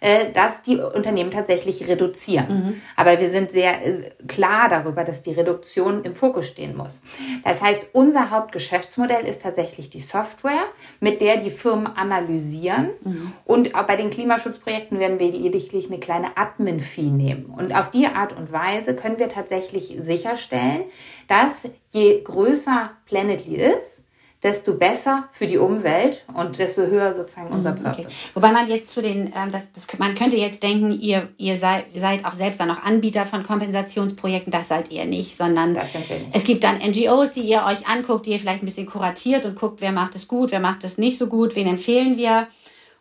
äh, 0.01 0.31
dass 0.33 0.63
die 0.63 0.77
Unternehmen 0.77 1.31
tatsächlich 1.31 1.89
reduzieren. 1.89 2.49
Mhm. 2.49 2.83
Aber 2.97 3.19
wir 3.21 3.29
sind 3.29 3.51
sehr 3.51 3.85
äh, 3.85 4.11
klar 4.27 4.69
darüber, 4.69 5.05
dass 5.05 5.23
die 5.23 5.33
Reduktion 5.33 6.05
im 6.05 6.15
Fokus 6.15 6.47
stehen 6.47 6.77
muss. 6.77 7.03
Das 7.45 7.63
heißt, 7.63 7.91
unser 7.93 8.31
Hauptgeschäftsmodell 8.31 9.27
ist 9.27 9.43
tatsächlich 9.43 9.91
die 9.91 10.01
Software, 10.01 10.65
mit 11.01 11.21
der 11.21 11.39
die 11.39 11.51
Firmen 11.51 11.87
analysieren. 11.87 12.91
Mhm. 13.03 13.33
Und 13.45 13.75
auch 13.75 13.85
bei 13.85 13.97
den 13.97 14.11
Klimaschutzprojekten 14.11 14.99
werden 14.99 15.19
wir 15.19 15.33
lediglich 15.33 15.89
eine 15.89 15.99
kleine 15.99 16.37
Admin-Fee 16.37 17.11
nehmen. 17.11 17.47
Und 17.47 17.75
auf 17.75 17.91
die 17.91 18.07
Art 18.07 18.37
und 18.37 18.53
Weise 18.53 18.95
können 18.95 19.19
wir 19.19 19.29
tatsächlich 19.29 19.95
sicherstellen, 19.99 20.85
dass 21.27 21.69
je 21.91 22.23
größer 22.23 22.91
Planetly 23.07 23.57
ist, 23.57 24.05
desto 24.43 24.75
besser 24.75 25.29
für 25.33 25.47
die 25.47 25.59
Umwelt 25.59 26.25
und 26.33 26.59
desto 26.59 26.83
höher 26.83 27.13
sozusagen 27.13 27.49
unser 27.49 27.73
mhm, 27.73 27.83
Purpose. 27.83 28.01
Okay. 28.03 28.15
Wobei 28.35 28.53
man 28.53 28.69
jetzt 28.69 28.91
zu 28.91 29.03
den, 29.03 29.33
ähm, 29.35 29.51
das, 29.51 29.65
das, 29.75 29.87
man 29.99 30.15
könnte 30.15 30.37
jetzt 30.37 30.63
denken, 30.63 30.93
ihr, 30.93 31.29
ihr 31.39 31.57
seid, 31.57 31.87
seid 31.95 32.25
auch 32.25 32.35
selbst 32.35 32.61
dann 32.61 32.69
noch 32.69 32.83
Anbieter 32.83 33.27
von 33.27 33.43
Kompensationsprojekten, 33.43 34.53
das 34.53 34.69
seid 34.69 34.93
ihr 34.93 35.07
nicht, 35.07 35.37
sondern 35.37 35.73
nicht. 35.73 35.87
es 36.33 36.45
gibt 36.45 36.63
dann 36.63 36.77
NGOs, 36.79 37.33
die 37.33 37.41
ihr 37.41 37.65
euch 37.67 37.89
anguckt, 37.89 38.27
die 38.27 38.31
ihr 38.31 38.39
vielleicht 38.39 38.63
ein 38.63 38.67
bisschen 38.67 38.87
kuratiert 38.87 39.45
und 39.45 39.57
guckt, 39.59 39.81
wer 39.81 39.93
macht 39.93 40.15
es 40.15 40.29
gut, 40.29 40.53
wer 40.53 40.61
macht 40.61 40.85
es 40.85 40.99
nicht 40.99 41.19
so 41.19 41.27
gut, 41.27 41.57
wen 41.57 41.67
empfehlen 41.67 42.17
wir. 42.17 42.47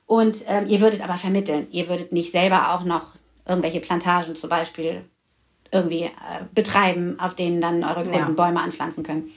Und 0.08 0.38
ähm, 0.48 0.68
ihr 0.68 0.82
würdet 0.82 1.04
aber 1.04 1.16
vermitteln. 1.16 1.68
Ihr 1.70 1.90
würdet 1.90 2.14
nicht 2.14 2.32
selber 2.32 2.74
auch 2.74 2.84
noch 2.84 3.16
irgendwelche 3.48 3.82
Plantagen 3.82 4.36
zum 4.36 4.50
Beispiel 4.50 5.04
irgendwie 5.72 6.04
äh, 6.04 6.10
betreiben, 6.56 7.20
auf 7.20 7.36
denen 7.36 7.62
dann 7.62 7.84
eure 7.84 8.04
Kunden 8.04 8.14
ja. 8.14 8.30
Bäume 8.30 8.62
anpflanzen 8.62 9.04
können. 9.04 9.32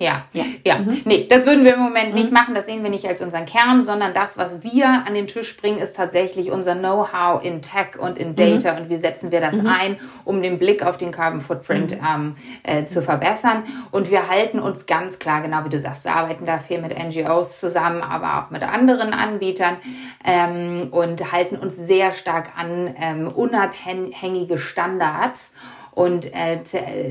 Ja, 0.00 0.24
ja. 0.32 0.44
ja. 0.64 0.78
Mhm. 0.78 1.02
Nee, 1.04 1.26
das 1.28 1.44
würden 1.44 1.62
wir 1.62 1.74
im 1.74 1.80
Moment 1.80 2.14
mhm. 2.14 2.20
nicht 2.20 2.32
machen. 2.32 2.54
Das 2.54 2.64
sehen 2.64 2.82
wir 2.82 2.88
nicht 2.88 3.06
als 3.06 3.20
unseren 3.20 3.44
Kern, 3.44 3.84
sondern 3.84 4.14
das, 4.14 4.38
was 4.38 4.62
wir 4.62 4.86
an 5.06 5.12
den 5.12 5.26
Tisch 5.26 5.54
bringen, 5.58 5.78
ist 5.78 5.94
tatsächlich 5.94 6.50
unser 6.50 6.74
Know-how 6.74 7.44
in 7.44 7.60
Tech 7.60 7.98
und 7.98 8.18
in 8.18 8.34
Data. 8.34 8.72
Mhm. 8.72 8.78
Und 8.78 8.88
wie 8.88 8.96
setzen 8.96 9.30
wir 9.30 9.42
das 9.42 9.56
mhm. 9.56 9.66
ein, 9.66 9.96
um 10.24 10.40
den 10.40 10.56
Blick 10.56 10.82
auf 10.82 10.96
den 10.96 11.12
Carbon 11.12 11.42
Footprint 11.42 12.00
mhm. 12.00 12.06
ähm, 12.08 12.34
äh, 12.62 12.86
zu 12.86 13.02
verbessern. 13.02 13.62
Und 13.90 14.10
wir 14.10 14.30
halten 14.30 14.58
uns 14.58 14.86
ganz 14.86 15.18
klar, 15.18 15.42
genau 15.42 15.66
wie 15.66 15.68
du 15.68 15.78
sagst, 15.78 16.06
wir 16.06 16.14
arbeiten 16.14 16.46
da 16.46 16.60
viel 16.60 16.80
mit 16.80 16.98
NGOs 16.98 17.60
zusammen, 17.60 18.00
aber 18.00 18.42
auch 18.42 18.50
mit 18.50 18.62
anderen 18.62 19.12
Anbietern 19.12 19.76
ähm, 20.24 20.88
und 20.92 21.30
halten 21.30 21.56
uns 21.56 21.76
sehr 21.76 22.12
stark 22.12 22.52
an 22.56 22.94
ähm, 22.98 23.28
unabhängige 23.28 24.56
Standards 24.56 25.52
und 25.92 26.30
äh, 26.34 26.62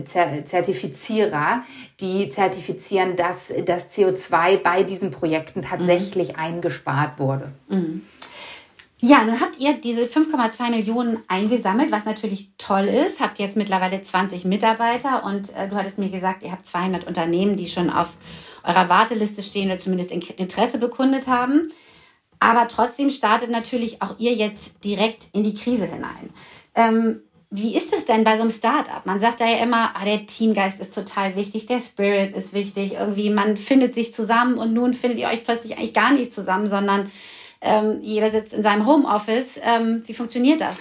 Zertifizierer, 0.03 1.63
die 2.00 2.29
zertifizieren, 2.29 3.15
dass 3.15 3.53
das 3.65 3.91
CO2 3.91 4.57
bei 4.57 4.83
diesen 4.83 5.12
Projekten 5.12 5.62
tatsächlich 5.62 6.29
mhm. 6.29 6.39
eingespart 6.39 7.19
wurde. 7.19 7.51
Mhm. 7.67 8.03
Ja, 9.01 9.24
nun 9.24 9.39
habt 9.39 9.57
ihr 9.59 9.75
diese 9.75 10.03
5,2 10.03 10.71
Millionen 10.71 11.19
eingesammelt, 11.29 11.89
was 11.89 12.03
natürlich 12.03 12.50
toll 12.57 12.86
ist. 12.86 13.21
Habt 13.21 13.39
jetzt 13.39 13.55
mittlerweile 13.55 14.01
20 14.01 14.43
Mitarbeiter 14.43 15.24
und 15.24 15.55
äh, 15.55 15.69
du 15.69 15.75
hattest 15.75 16.00
mir 16.00 16.09
gesagt, 16.09 16.43
ihr 16.43 16.51
habt 16.51 16.67
200 16.67 17.07
Unternehmen, 17.07 17.55
die 17.55 17.69
schon 17.69 17.89
auf 17.89 18.12
eurer 18.63 18.89
Warteliste 18.89 19.41
stehen 19.41 19.69
oder 19.69 19.79
zumindest 19.79 20.12
Interesse 20.12 20.79
bekundet 20.79 21.27
haben. 21.27 21.69
Aber 22.41 22.67
trotzdem 22.67 23.09
startet 23.09 23.50
natürlich 23.50 24.01
auch 24.01 24.19
ihr 24.19 24.33
jetzt 24.33 24.83
direkt 24.83 25.29
in 25.31 25.43
die 25.43 25.53
Krise 25.53 25.86
hinein. 25.86 26.29
Ähm, 26.75 27.21
wie 27.51 27.75
ist 27.75 27.91
es 27.94 28.06
denn 28.06 28.24
bei 28.24 28.36
so 28.36 28.41
einem 28.44 28.51
Startup? 28.51 29.03
Man 29.06 29.20
sagt 29.20 29.41
da 29.41 29.46
ja 29.46 29.63
immer, 29.63 29.91
ah, 29.96 30.06
der 30.06 30.27
Teamgeist 30.27 30.79
ist 30.79 30.94
total 30.94 31.36
wichtig, 31.36 31.65
der 31.65 31.79
Spirit 31.79 32.36
ist 32.36 32.53
wichtig, 32.53 32.94
irgendwie 32.94 33.32
man 33.32 33.58
findet 33.58 33.96
sich 33.96 34.13
zusammen 34.13 34.60
und 34.60 34.74
nun 34.74 34.94
findet 34.94 35.20
ihr 35.20 35.27
euch 35.27 35.44
plötzlich 35.44 35.77
eigentlich 35.77 35.94
gar 35.94 36.13
nicht 36.13 36.32
zusammen, 36.32 36.70
sondern 36.70 37.12
ähm, 37.62 38.00
jeder 38.03 38.29
sitzt 38.29 38.53
in 38.53 38.62
seinem 38.62 38.86
Homeoffice. 38.86 39.60
Ähm, 39.63 40.03
wie 40.06 40.13
funktioniert 40.13 40.62
das? 40.62 40.77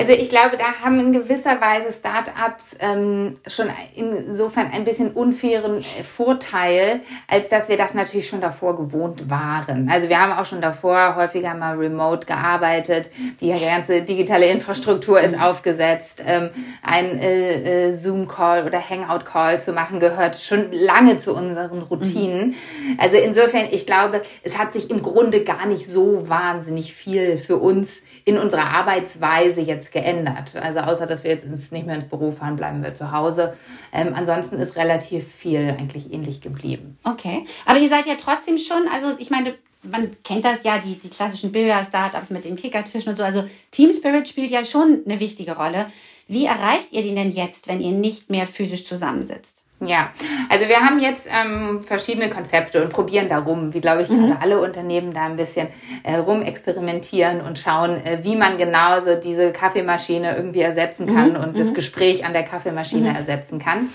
Also 0.00 0.14
ich 0.14 0.30
glaube, 0.30 0.56
da 0.56 0.82
haben 0.82 0.98
in 0.98 1.12
gewisser 1.12 1.60
Weise 1.60 1.92
Startups 1.92 2.74
ähm, 2.80 3.34
schon 3.46 3.66
insofern 3.94 4.70
ein 4.72 4.84
bisschen 4.84 5.10
unfairen 5.10 5.80
äh, 5.80 6.02
Vorteil, 6.02 7.00
als 7.28 7.50
dass 7.50 7.68
wir 7.68 7.76
das 7.76 7.92
natürlich 7.92 8.26
schon 8.26 8.40
davor 8.40 8.78
gewohnt 8.78 9.28
waren. 9.28 9.90
Also 9.90 10.08
wir 10.08 10.18
haben 10.18 10.32
auch 10.32 10.46
schon 10.46 10.62
davor 10.62 11.16
häufiger 11.16 11.52
mal 11.52 11.76
remote 11.76 12.26
gearbeitet. 12.26 13.10
Die 13.42 13.50
ganze 13.50 14.00
digitale 14.00 14.46
Infrastruktur 14.46 15.20
ist 15.20 15.38
aufgesetzt. 15.38 16.22
Ähm, 16.26 16.48
ein 16.82 17.18
äh, 17.18 17.88
äh, 17.88 17.92
Zoom-Call 17.92 18.64
oder 18.64 18.80
Hangout-Call 18.80 19.60
zu 19.60 19.74
machen 19.74 20.00
gehört 20.00 20.36
schon 20.36 20.72
lange 20.72 21.18
zu 21.18 21.34
unseren 21.34 21.82
Routinen. 21.82 22.54
Also 22.96 23.18
insofern, 23.18 23.68
ich 23.70 23.84
glaube, 23.84 24.22
es 24.44 24.56
hat 24.56 24.72
sich 24.72 24.88
im 24.88 25.02
Grunde 25.02 25.44
gar 25.44 25.66
nicht 25.66 25.86
so 25.86 26.26
wahnsinnig 26.30 26.94
viel 26.94 27.36
für 27.36 27.58
uns 27.58 28.00
in 28.24 28.38
unserer 28.38 28.64
Arbeitsweise 28.64 29.60
jetzt 29.60 29.89
geändert. 29.90 30.56
Also 30.56 30.80
außer, 30.80 31.06
dass 31.06 31.24
wir 31.24 31.30
jetzt 31.30 31.44
ins, 31.44 31.72
nicht 31.72 31.86
mehr 31.86 31.96
ins 31.96 32.08
Büro 32.08 32.30
fahren, 32.30 32.56
bleiben 32.56 32.82
wir 32.82 32.94
zu 32.94 33.12
Hause. 33.12 33.54
Ähm, 33.92 34.12
ansonsten 34.14 34.56
ist 34.56 34.76
relativ 34.76 35.26
viel 35.26 35.76
eigentlich 35.78 36.12
ähnlich 36.12 36.40
geblieben. 36.40 36.98
Okay, 37.04 37.44
aber 37.66 37.78
ihr 37.78 37.88
seid 37.88 38.06
ja 38.06 38.14
trotzdem 38.18 38.58
schon, 38.58 38.82
also 38.92 39.14
ich 39.18 39.30
meine, 39.30 39.54
man 39.82 40.16
kennt 40.22 40.44
das 40.44 40.62
ja, 40.62 40.78
die, 40.78 40.94
die 40.94 41.08
klassischen 41.08 41.52
Bilder-Startups 41.52 42.30
mit 42.30 42.44
den 42.44 42.56
Kickertischen 42.56 43.10
und 43.10 43.16
so. 43.16 43.22
Also 43.22 43.44
Team 43.70 43.92
Spirit 43.92 44.28
spielt 44.28 44.50
ja 44.50 44.64
schon 44.64 45.02
eine 45.06 45.20
wichtige 45.20 45.56
Rolle. 45.56 45.86
Wie 46.28 46.44
erreicht 46.44 46.92
ihr 46.92 47.02
den 47.02 47.16
denn 47.16 47.30
jetzt, 47.30 47.66
wenn 47.66 47.80
ihr 47.80 47.92
nicht 47.92 48.30
mehr 48.30 48.46
physisch 48.46 48.84
zusammensitzt? 48.84 49.59
Ja, 49.82 50.10
also 50.50 50.68
wir 50.68 50.80
haben 50.80 50.98
jetzt 50.98 51.26
ähm, 51.32 51.80
verschiedene 51.80 52.28
Konzepte 52.28 52.82
und 52.82 52.90
probieren 52.90 53.30
da 53.30 53.38
rum, 53.38 53.72
wie 53.72 53.80
glaube 53.80 54.02
ich 54.02 54.10
mhm. 54.10 54.26
gerade 54.26 54.42
alle 54.42 54.60
Unternehmen 54.60 55.14
da 55.14 55.22
ein 55.22 55.36
bisschen 55.36 55.68
äh, 56.02 56.16
rumexperimentieren 56.16 57.40
und 57.40 57.58
schauen, 57.58 57.92
äh, 58.04 58.18
wie 58.22 58.36
man 58.36 58.58
genauso 58.58 59.14
diese 59.14 59.52
Kaffeemaschine 59.52 60.36
irgendwie 60.36 60.60
ersetzen 60.60 61.06
kann 61.06 61.30
mhm. 61.30 61.36
und 61.36 61.54
mhm. 61.54 61.58
das 61.58 61.72
Gespräch 61.72 62.26
an 62.26 62.34
der 62.34 62.42
Kaffeemaschine 62.42 63.08
mhm. 63.08 63.16
ersetzen 63.16 63.58
kann. 63.58 63.88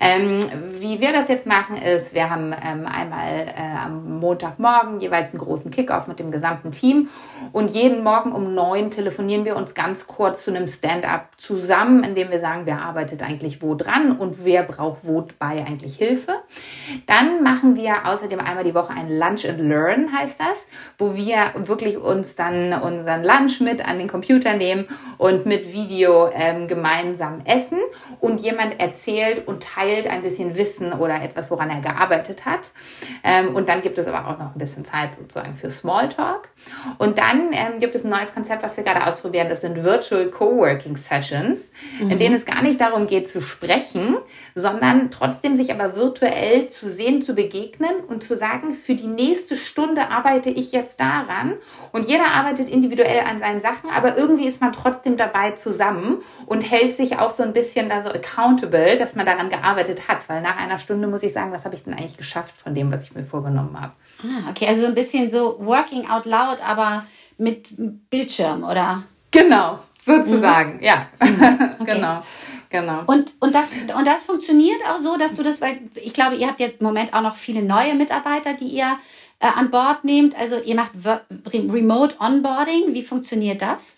Ähm, 0.00 0.40
wie 0.80 1.00
wir 1.00 1.12
das 1.12 1.28
jetzt 1.28 1.46
machen 1.46 1.76
ist, 1.76 2.14
wir 2.14 2.30
haben 2.30 2.52
ähm, 2.52 2.84
einmal 2.86 3.46
äh, 3.46 3.78
am 3.84 4.18
Montagmorgen 4.18 4.98
jeweils 4.98 5.30
einen 5.30 5.40
großen 5.40 5.70
Kickoff 5.70 6.08
mit 6.08 6.18
dem 6.18 6.32
gesamten 6.32 6.72
Team 6.72 7.10
und 7.52 7.70
jeden 7.70 8.02
Morgen 8.02 8.32
um 8.32 8.54
neun 8.54 8.90
telefonieren 8.90 9.44
wir 9.44 9.54
uns 9.54 9.74
ganz 9.74 10.08
kurz 10.08 10.42
zu 10.42 10.50
einem 10.50 10.66
Stand-up 10.66 11.28
zusammen, 11.36 12.02
indem 12.02 12.32
wir 12.32 12.40
sagen, 12.40 12.62
wer 12.64 12.82
arbeitet 12.82 13.22
eigentlich 13.22 13.62
wo 13.62 13.76
dran 13.76 14.16
und 14.18 14.44
wer 14.44 14.64
braucht 14.64 15.06
wo 15.06 15.27
bei 15.38 15.64
eigentlich 15.66 15.96
Hilfe. 15.96 16.42
Dann 17.06 17.42
machen 17.42 17.76
wir 17.76 18.06
außerdem 18.06 18.40
einmal 18.40 18.64
die 18.64 18.74
Woche 18.74 18.92
ein 18.92 19.10
Lunch 19.10 19.46
and 19.48 19.60
Learn, 19.60 20.12
heißt 20.12 20.40
das, 20.40 20.68
wo 20.96 21.14
wir 21.14 21.52
wirklich 21.56 21.96
uns 21.96 22.36
dann 22.36 22.72
unseren 22.72 23.24
Lunch 23.24 23.60
mit 23.60 23.86
an 23.86 23.98
den 23.98 24.08
Computer 24.08 24.54
nehmen 24.54 24.86
und 25.18 25.46
mit 25.46 25.72
Video 25.72 26.30
ähm, 26.32 26.68
gemeinsam 26.68 27.42
essen 27.44 27.78
und 28.20 28.40
jemand 28.40 28.80
erzählt 28.80 29.46
und 29.46 29.62
teilt 29.62 30.06
ein 30.08 30.22
bisschen 30.22 30.56
Wissen 30.56 30.92
oder 30.92 31.22
etwas, 31.22 31.50
woran 31.50 31.70
er 31.70 31.80
gearbeitet 31.80 32.46
hat. 32.46 32.72
Ähm, 33.24 33.54
und 33.54 33.68
dann 33.68 33.80
gibt 33.80 33.98
es 33.98 34.06
aber 34.06 34.28
auch 34.28 34.38
noch 34.38 34.54
ein 34.54 34.58
bisschen 34.58 34.84
Zeit 34.84 35.14
sozusagen 35.14 35.54
für 35.54 35.70
Smalltalk. 35.70 36.50
Und 36.98 37.18
dann 37.18 37.52
ähm, 37.52 37.78
gibt 37.80 37.94
es 37.94 38.04
ein 38.04 38.10
neues 38.10 38.34
Konzept, 38.34 38.62
was 38.62 38.76
wir 38.76 38.84
gerade 38.84 39.06
ausprobieren. 39.06 39.48
Das 39.48 39.60
sind 39.60 39.82
Virtual 39.82 40.26
Coworking 40.30 40.96
Sessions, 40.96 41.72
mhm. 42.00 42.10
in 42.10 42.18
denen 42.18 42.34
es 42.34 42.44
gar 42.44 42.62
nicht 42.62 42.80
darum 42.80 43.06
geht 43.06 43.28
zu 43.28 43.40
sprechen, 43.40 44.16
sondern 44.54 45.10
trotzdem 45.18 45.56
sich 45.56 45.72
aber 45.72 45.96
virtuell 45.96 46.68
zu 46.68 46.88
sehen, 46.88 47.22
zu 47.22 47.34
begegnen 47.34 48.04
und 48.06 48.22
zu 48.22 48.36
sagen, 48.36 48.72
für 48.72 48.94
die 48.94 49.06
nächste 49.06 49.56
Stunde 49.56 50.10
arbeite 50.10 50.48
ich 50.50 50.72
jetzt 50.72 51.00
daran 51.00 51.54
und 51.92 52.06
jeder 52.06 52.26
arbeitet 52.36 52.68
individuell 52.68 53.20
an 53.20 53.38
seinen 53.38 53.60
Sachen, 53.60 53.90
aber 53.90 54.16
irgendwie 54.16 54.46
ist 54.46 54.60
man 54.60 54.72
trotzdem 54.72 55.16
dabei 55.16 55.52
zusammen 55.52 56.18
und 56.46 56.70
hält 56.70 56.94
sich 56.94 57.18
auch 57.18 57.30
so 57.30 57.42
ein 57.42 57.52
bisschen 57.52 57.88
da 57.88 58.02
so 58.02 58.10
accountable, 58.10 58.96
dass 58.96 59.16
man 59.16 59.26
daran 59.26 59.48
gearbeitet 59.48 60.08
hat, 60.08 60.28
weil 60.28 60.40
nach 60.40 60.56
einer 60.56 60.78
Stunde 60.78 61.08
muss 61.08 61.22
ich 61.22 61.32
sagen, 61.32 61.52
was 61.52 61.64
habe 61.64 61.74
ich 61.74 61.84
denn 61.84 61.94
eigentlich 61.94 62.16
geschafft 62.16 62.56
von 62.56 62.74
dem, 62.74 62.92
was 62.92 63.04
ich 63.04 63.14
mir 63.14 63.24
vorgenommen 63.24 63.78
habe. 63.80 63.92
Ah, 64.22 64.50
okay, 64.50 64.66
also 64.68 64.82
so 64.82 64.86
ein 64.86 64.94
bisschen 64.94 65.30
so 65.30 65.58
working 65.58 66.08
out 66.08 66.26
loud, 66.26 66.58
aber 66.64 67.04
mit 67.38 67.68
Bildschirm, 68.10 68.62
oder? 68.62 69.02
Genau, 69.30 69.80
sozusagen, 70.00 70.76
mhm. 70.76 70.82
ja. 70.82 71.06
Okay. 71.80 71.94
genau. 71.94 72.22
Genau. 72.70 73.02
Und, 73.06 73.32
und, 73.40 73.54
das, 73.54 73.70
und 73.96 74.06
das 74.06 74.24
funktioniert 74.24 74.80
auch 74.88 74.98
so, 74.98 75.16
dass 75.16 75.34
du 75.34 75.42
das, 75.42 75.60
weil 75.60 75.80
ich 75.94 76.12
glaube, 76.12 76.36
ihr 76.36 76.46
habt 76.48 76.60
jetzt 76.60 76.80
im 76.80 76.86
Moment 76.86 77.14
auch 77.14 77.22
noch 77.22 77.36
viele 77.36 77.62
neue 77.62 77.94
Mitarbeiter, 77.94 78.54
die 78.54 78.66
ihr 78.68 78.98
äh, 79.40 79.46
an 79.46 79.70
Bord 79.70 80.04
nehmt. 80.04 80.38
Also 80.38 80.58
ihr 80.60 80.74
macht 80.74 80.92
Remote 81.52 82.16
Onboarding. 82.20 82.94
Wie 82.94 83.02
funktioniert 83.02 83.62
das? 83.62 83.94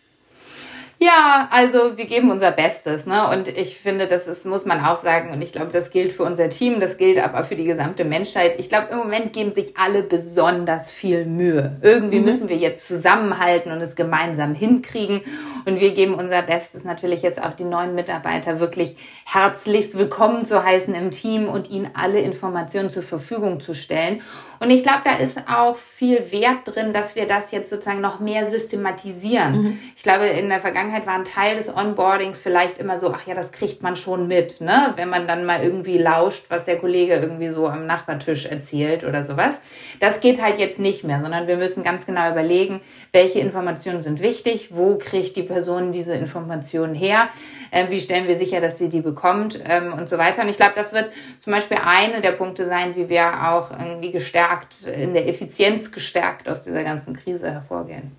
Ja, 1.02 1.49
also 1.50 1.97
wir 1.97 2.04
geben 2.04 2.30
unser 2.30 2.50
Bestes, 2.50 3.07
ne? 3.07 3.26
Und 3.28 3.49
ich 3.49 3.78
finde, 3.78 4.07
das 4.07 4.26
ist, 4.26 4.45
muss 4.45 4.66
man 4.66 4.85
auch 4.85 4.97
sagen, 4.97 5.33
und 5.33 5.40
ich 5.40 5.50
glaube, 5.50 5.73
das 5.73 5.90
gilt 5.90 6.12
für 6.12 6.25
unser 6.25 6.50
Team, 6.50 6.78
das 6.78 6.99
gilt 6.99 7.19
aber 7.19 7.42
für 7.42 7.57
die 7.57 7.64
gesamte 7.64 8.04
Menschheit. 8.04 8.61
Ich 8.61 8.69
glaube, 8.69 8.88
im 8.90 8.99
Moment 8.99 9.33
geben 9.33 9.50
sich 9.50 9.78
alle 9.78 10.02
besonders 10.02 10.90
viel 10.90 11.25
Mühe. 11.25 11.78
Irgendwie 11.80 12.19
mhm. 12.19 12.26
müssen 12.26 12.49
wir 12.50 12.57
jetzt 12.59 12.87
zusammenhalten 12.87 13.73
und 13.73 13.80
es 13.80 13.97
gemeinsam 13.97 14.54
hinkriegen. 14.54 15.23
Und 15.64 15.80
wir 15.80 15.95
geben 15.95 16.12
unser 16.12 16.42
Bestes 16.42 16.85
natürlich 16.85 17.23
jetzt 17.23 17.42
auch 17.42 17.54
die 17.54 17.64
neuen 17.64 17.95
Mitarbeiter 17.95 18.61
wirklich 18.61 18.95
herzlichst 19.25 19.96
willkommen 19.96 20.44
zu 20.44 20.62
heißen 20.62 20.94
im 20.94 21.11
Team 21.11 21.48
und 21.48 21.70
ihnen 21.70 21.88
alle 21.94 22.20
Informationen 22.20 22.90
zur 22.90 23.05
Verfügung 23.05 23.59
zu 23.59 23.72
stellen. 23.72 24.20
Und 24.62 24.68
ich 24.68 24.83
glaube, 24.83 25.01
da 25.05 25.14
ist 25.14 25.38
auch 25.48 25.77
viel 25.77 26.31
Wert 26.33 26.59
drin, 26.66 26.92
dass 26.92 27.14
wir 27.14 27.27
das 27.27 27.51
jetzt 27.51 27.70
sozusagen 27.70 28.03
noch 28.03 28.20
mehr 28.20 28.46
systematisieren. 28.46 29.62
Mhm. 29.62 29.79
Ich 29.96 30.03
glaube, 30.03 30.27
in 30.27 30.51
der 30.51 30.61
Vergangenheit 30.90 31.07
war 31.07 31.14
ein 31.14 31.24
Teil 31.24 31.57
des 31.57 31.74
Onboardings 31.74 32.38
vielleicht 32.38 32.79
immer 32.79 32.98
so, 32.98 33.12
ach 33.12 33.26
ja, 33.26 33.35
das 33.35 33.53
kriegt 33.53 33.83
man 33.83 33.96
schon 33.96 34.26
mit, 34.26 34.61
ne? 34.61 34.92
Wenn 34.96 35.09
man 35.09 35.26
dann 35.26 35.44
mal 35.44 35.62
irgendwie 35.62 35.98
lauscht, 35.98 36.46
was 36.48 36.64
der 36.64 36.79
Kollege 36.79 37.14
irgendwie 37.14 37.48
so 37.50 37.68
am 37.68 37.87
Nachbartisch 37.87 38.46
erzählt 38.46 39.05
oder 39.05 39.22
sowas. 39.22 39.61
Das 40.00 40.20
geht 40.20 40.42
halt 40.42 40.59
jetzt 40.59 40.81
nicht 40.81 41.05
mehr, 41.05 41.20
sondern 41.20 41.46
wir 41.46 41.57
müssen 41.57 41.83
ganz 41.83 42.07
genau 42.07 42.31
überlegen, 42.31 42.81
welche 43.12 43.40
Informationen 43.40 44.03
sind 44.03 44.20
wichtig, 44.20 44.70
wo 44.72 44.98
kriegt 44.98 45.37
die 45.37 45.42
Person 45.42 45.92
diese 45.92 46.14
Informationen 46.14 46.94
her, 46.94 47.29
äh, 47.70 47.87
wie 47.90 48.00
stellen 48.00 48.26
wir 48.26 48.37
sicher, 48.37 48.61
dass 48.61 48.79
sie 48.79 48.88
die 48.88 49.00
bekommt 49.00 49.61
ähm, 49.64 49.92
und 49.92 50.09
so 50.09 50.18
weiter. 50.18 50.42
Und 50.42 50.48
ich 50.48 50.57
glaube, 50.57 50.72
das 50.74 50.92
wird 50.92 51.11
zum 51.38 51.53
Beispiel 51.53 51.79
eine 51.85 52.20
der 52.20 52.33
Punkte 52.33 52.66
sein, 52.66 52.96
wie 52.96 53.09
wir 53.09 53.50
auch 53.50 53.70
irgendwie 53.70 54.11
gestärkt 54.11 54.87
in 54.87 55.14
der 55.14 55.29
Effizienz 55.29 55.92
gestärkt 55.92 56.48
aus 56.48 56.62
dieser 56.62 56.85
ganzen 56.85 57.14
Krise 57.14 57.50
hervorgehen. 57.50 58.12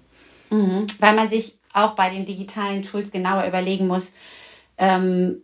Mhm. 0.50 0.86
Weil 1.00 1.16
man 1.16 1.30
sich 1.30 1.61
auch 1.74 1.96
bei 1.96 2.10
den 2.10 2.26
digitalen 2.26 2.84
Tools 2.84 3.12
genauer 3.12 3.46
überlegen 3.46 3.88
muss, 3.88 4.12
ähm, 4.78 5.42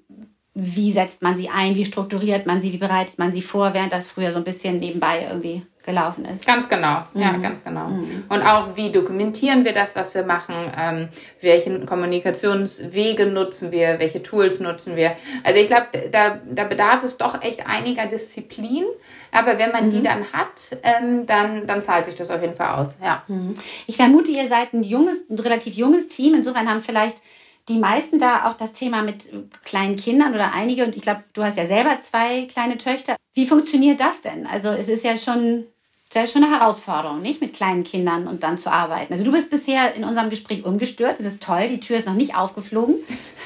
wie 0.53 0.91
setzt 0.91 1.21
man 1.21 1.37
sie 1.37 1.49
ein, 1.49 1.75
wie 1.75 1.85
strukturiert 1.85 2.47
man 2.47 2.61
sie, 2.61 2.73
wie 2.73 2.77
bereitet 2.77 3.19
man 3.19 3.31
sie 3.31 3.43
vor, 3.43 3.73
während 3.73 3.93
das 3.93 4.07
früher 4.07 4.31
so 4.31 4.39
ein 4.39 4.43
bisschen 4.43 4.79
nebenbei 4.79 5.27
irgendwie 5.29 5.63
gelaufen 5.87 6.25
ist. 6.25 6.45
Ganz 6.45 6.67
genau, 6.67 7.05
mhm. 7.13 7.21
ja, 7.21 7.31
ganz 7.37 7.63
genau. 7.63 7.87
Mhm. 7.87 8.25
Und 8.27 8.41
auch, 8.43 8.75
wie 8.75 8.91
dokumentieren 8.91 9.63
wir 9.63 9.71
das, 9.71 9.95
was 9.95 10.13
wir 10.13 10.23
machen, 10.23 10.53
ähm, 10.77 11.07
welche 11.39 11.79
Kommunikationswege 11.85 13.25
nutzen 13.25 13.71
wir, 13.71 13.97
welche 13.97 14.21
Tools 14.21 14.59
nutzen 14.59 14.97
wir. 14.97 15.13
Also 15.43 15.61
ich 15.61 15.67
glaube, 15.67 15.87
da, 16.11 16.39
da 16.45 16.65
bedarf 16.65 17.03
es 17.03 17.17
doch 17.17 17.41
echt 17.41 17.65
einiger 17.67 18.05
Disziplin, 18.05 18.83
aber 19.31 19.57
wenn 19.57 19.71
man 19.71 19.85
mhm. 19.85 19.89
die 19.91 20.01
dann 20.01 20.25
hat, 20.33 20.77
ähm, 20.83 21.25
dann, 21.25 21.65
dann 21.65 21.81
zahlt 21.81 22.05
sich 22.05 22.15
das 22.15 22.29
auf 22.29 22.41
jeden 22.41 22.53
Fall 22.53 22.75
aus. 22.75 22.97
Ja. 23.01 23.23
Mhm. 23.27 23.53
Ich 23.87 23.95
vermute, 23.95 24.29
ihr 24.29 24.49
seid 24.49 24.73
ein 24.73 24.83
junges, 24.83 25.19
ein 25.29 25.39
relativ 25.39 25.75
junges 25.75 26.07
Team, 26.07 26.33
insofern 26.33 26.69
haben 26.69 26.81
vielleicht 26.81 27.21
die 27.69 27.79
meisten 27.79 28.19
da 28.19 28.47
auch 28.47 28.53
das 28.53 28.73
Thema 28.73 29.03
mit 29.03 29.29
kleinen 29.63 29.95
Kindern 29.95 30.33
oder 30.33 30.53
einige, 30.53 30.85
und 30.85 30.95
ich 30.95 31.01
glaube, 31.01 31.23
du 31.33 31.43
hast 31.43 31.57
ja 31.57 31.65
selber 31.65 31.97
zwei 32.01 32.43
kleine 32.43 32.77
Töchter. 32.77 33.15
Wie 33.33 33.45
funktioniert 33.45 33.99
das 33.99 34.21
denn? 34.21 34.47
Also 34.47 34.69
es 34.69 34.89
ist 34.89 35.03
ja 35.03 35.15
schon 35.15 35.65
das 36.13 36.25
ist 36.25 36.33
schon 36.33 36.43
eine 36.43 36.59
Herausforderung, 36.59 37.21
nicht 37.21 37.41
mit 37.41 37.53
kleinen 37.53 37.83
Kindern 37.83 38.27
und 38.27 38.43
dann 38.43 38.57
zu 38.57 38.71
arbeiten. 38.71 39.11
Also 39.11 39.25
du 39.25 39.31
bist 39.31 39.49
bisher 39.49 39.93
in 39.95 40.03
unserem 40.05 40.29
Gespräch 40.29 40.63
ungestört. 40.63 41.19
Das 41.19 41.25
ist 41.25 41.43
toll. 41.43 41.67
Die 41.69 41.79
Tür 41.79 41.97
ist 41.97 42.07
noch 42.07 42.13
nicht 42.13 42.35
aufgeflogen. 42.35 42.95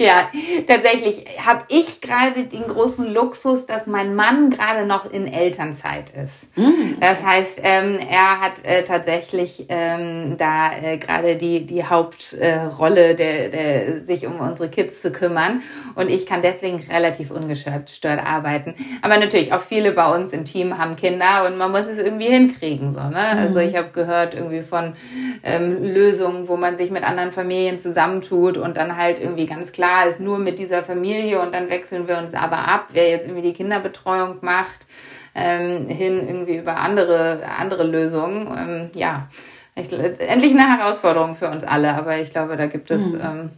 ja, 0.04 0.30
tatsächlich 0.66 1.26
habe 1.44 1.64
ich 1.68 2.00
gerade 2.00 2.44
den 2.44 2.62
großen 2.62 3.12
Luxus, 3.12 3.66
dass 3.66 3.86
mein 3.86 4.14
Mann 4.14 4.48
gerade 4.48 4.86
noch 4.86 5.10
in 5.10 5.30
Elternzeit 5.30 6.08
ist. 6.16 6.56
Mm. 6.56 6.98
Das 7.00 7.22
heißt, 7.22 7.60
ähm, 7.62 7.98
er 8.10 8.40
hat 8.40 8.64
äh, 8.64 8.82
tatsächlich 8.82 9.66
ähm, 9.68 10.36
da 10.38 10.70
äh, 10.72 10.96
gerade 10.96 11.36
die, 11.36 11.66
die 11.66 11.84
Hauptrolle, 11.84 13.10
äh, 13.10 13.14
der, 13.14 13.48
der, 13.50 14.04
sich 14.06 14.26
um 14.26 14.40
unsere 14.40 14.70
Kids 14.70 15.02
zu 15.02 15.12
kümmern. 15.12 15.60
Und 15.94 16.10
ich 16.10 16.24
kann 16.24 16.40
deswegen 16.40 16.80
relativ 16.90 17.30
ungestört 17.30 17.90
arbeiten. 18.24 18.74
Aber 19.02 19.18
natürlich, 19.18 19.52
auch 19.52 19.60
viele 19.60 19.92
bei 19.92 20.14
uns 20.14 20.32
im 20.32 20.46
Team 20.46 20.78
haben 20.78 20.96
Kinder 20.96 21.44
und 21.46 21.58
man 21.58 21.70
muss 21.72 21.86
es 21.86 21.98
irgendwie 21.98 22.28
hinkriegen. 22.28 22.94
So, 22.94 23.00
ne? 23.00 23.34
Mm. 23.34 23.38
Also 23.38 23.58
ich 23.58 23.76
habe 23.76 23.90
gehört 23.90 24.32
irgendwie 24.32 24.62
von 24.62 24.94
ähm, 25.42 25.84
Lösungen, 25.84 26.48
wo 26.48 26.56
man 26.56 26.78
sich 26.78 26.90
mit 26.90 27.04
anderen 27.04 27.32
Familien 27.32 27.78
zusammentut 27.78 28.56
und 28.56 28.78
dann 28.78 28.96
halt 28.96 29.20
irgendwie 29.20 29.44
ganz 29.44 29.72
klar 29.72 29.89
ist, 30.04 30.20
nur 30.20 30.38
mit 30.38 30.58
dieser 30.58 30.82
Familie 30.82 31.40
und 31.40 31.54
dann 31.54 31.70
wechseln 31.70 32.08
wir 32.08 32.18
uns 32.18 32.34
aber 32.34 32.58
ab, 32.58 32.88
wer 32.92 33.08
jetzt 33.10 33.26
irgendwie 33.26 33.48
die 33.48 33.52
Kinderbetreuung 33.52 34.38
macht, 34.40 34.86
ähm, 35.34 35.88
hin 35.88 36.26
irgendwie 36.26 36.56
über 36.56 36.76
andere, 36.76 37.42
andere 37.58 37.84
Lösungen. 37.84 38.46
Ähm, 38.56 38.90
ja, 38.94 39.28
ich, 39.74 39.90
letztendlich 39.90 40.52
eine 40.52 40.78
Herausforderung 40.78 41.36
für 41.36 41.48
uns 41.48 41.64
alle, 41.64 41.94
aber 41.94 42.18
ich 42.18 42.30
glaube, 42.30 42.56
da 42.56 42.66
gibt 42.66 42.90
es, 42.90 43.12
mhm. 43.12 43.20
ähm, 43.22 43.50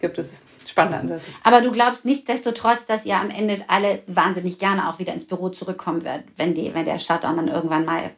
gibt 0.00 0.18
es 0.18 0.44
spannende 0.66 0.98
Ansätze. 0.98 1.26
Aber 1.44 1.60
du 1.60 1.70
glaubst 1.70 2.04
nichtsdestotrotz, 2.04 2.84
dass 2.86 3.04
ihr 3.04 3.16
am 3.16 3.30
Ende 3.30 3.58
alle 3.68 4.02
wahnsinnig 4.06 4.58
gerne 4.58 4.88
auch 4.88 4.98
wieder 4.98 5.12
ins 5.12 5.26
Büro 5.26 5.48
zurückkommen 5.50 6.04
werdet, 6.04 6.26
wenn, 6.36 6.54
die, 6.54 6.74
wenn 6.74 6.84
der 6.84 6.98
Shutdown 6.98 7.36
dann 7.36 7.48
irgendwann 7.48 7.84
mal 7.84 8.10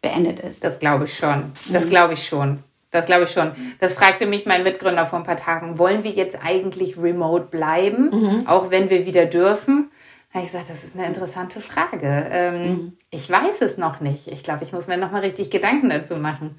beendet 0.00 0.40
ist. 0.40 0.64
Das 0.64 0.78
glaube 0.78 1.04
ich 1.04 1.16
schon. 1.16 1.52
Das 1.68 1.86
mhm. 1.86 1.90
glaube 1.90 2.14
ich 2.14 2.26
schon. 2.26 2.62
Das 2.92 3.06
glaube 3.06 3.24
ich 3.24 3.30
schon. 3.30 3.50
Das 3.80 3.94
fragte 3.94 4.26
mich 4.26 4.46
mein 4.46 4.62
Mitgründer 4.62 5.06
vor 5.06 5.18
ein 5.18 5.24
paar 5.24 5.36
Tagen. 5.36 5.78
Wollen 5.78 6.04
wir 6.04 6.12
jetzt 6.12 6.38
eigentlich 6.44 6.96
remote 6.98 7.46
bleiben, 7.46 8.10
mhm. 8.10 8.46
auch 8.46 8.70
wenn 8.70 8.90
wir 8.90 9.06
wieder 9.06 9.26
dürfen? 9.26 9.90
Da 10.28 10.38
habe 10.38 10.46
ich 10.46 10.52
gesagt, 10.52 10.70
das 10.70 10.84
ist 10.84 10.96
eine 10.96 11.06
interessante 11.06 11.60
Frage. 11.60 12.26
Ähm, 12.30 12.54
mhm. 12.54 12.92
Ich 13.10 13.28
weiß 13.28 13.62
es 13.62 13.78
noch 13.78 14.00
nicht. 14.00 14.28
Ich 14.28 14.42
glaube, 14.42 14.62
ich 14.62 14.72
muss 14.72 14.86
mir 14.86 14.98
noch 14.98 15.10
mal 15.10 15.22
richtig 15.22 15.50
Gedanken 15.50 15.88
dazu 15.88 16.16
machen. 16.16 16.54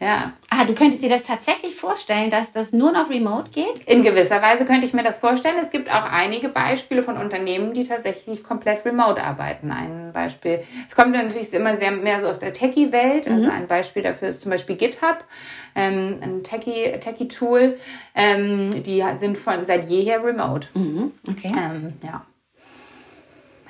Ja. 0.00 0.32
Ah, 0.48 0.64
du 0.64 0.74
könntest 0.74 1.02
dir 1.02 1.08
das 1.08 1.24
tatsächlich 1.24 1.74
vorstellen, 1.74 2.30
dass 2.30 2.52
das 2.52 2.72
nur 2.72 2.92
noch 2.92 3.10
remote 3.10 3.50
geht? 3.50 3.82
In 3.86 4.02
gewisser 4.02 4.40
Weise 4.40 4.64
könnte 4.64 4.86
ich 4.86 4.92
mir 4.92 5.02
das 5.02 5.18
vorstellen. 5.18 5.56
Es 5.60 5.70
gibt 5.70 5.92
auch 5.92 6.04
einige 6.10 6.48
Beispiele 6.48 7.02
von 7.02 7.16
Unternehmen, 7.16 7.72
die 7.72 7.84
tatsächlich 7.84 8.44
komplett 8.44 8.84
remote 8.84 9.22
arbeiten. 9.22 9.72
Ein 9.72 10.12
Beispiel, 10.12 10.60
es 10.86 10.94
kommt 10.94 11.12
natürlich 11.12 11.52
immer 11.52 11.76
sehr 11.76 11.90
mehr 11.90 12.20
so 12.20 12.28
aus 12.28 12.38
der 12.38 12.52
Techie-Welt. 12.52 13.26
Also 13.26 13.46
mhm. 13.46 13.50
ein 13.50 13.66
Beispiel 13.66 14.02
dafür 14.02 14.28
ist 14.28 14.40
zum 14.40 14.50
Beispiel 14.50 14.76
GitHub, 14.76 15.24
ähm, 15.74 16.18
ein 16.22 16.42
Techie-Tool. 16.44 17.60
Techie 17.60 17.76
ähm, 18.14 18.82
die 18.82 19.04
sind 19.16 19.36
von 19.36 19.64
seit 19.64 19.84
jeher 19.88 20.22
remote. 20.22 20.68
Mhm. 20.74 21.12
Okay. 21.28 21.52
Ähm, 21.56 21.94
ja. 22.04 22.24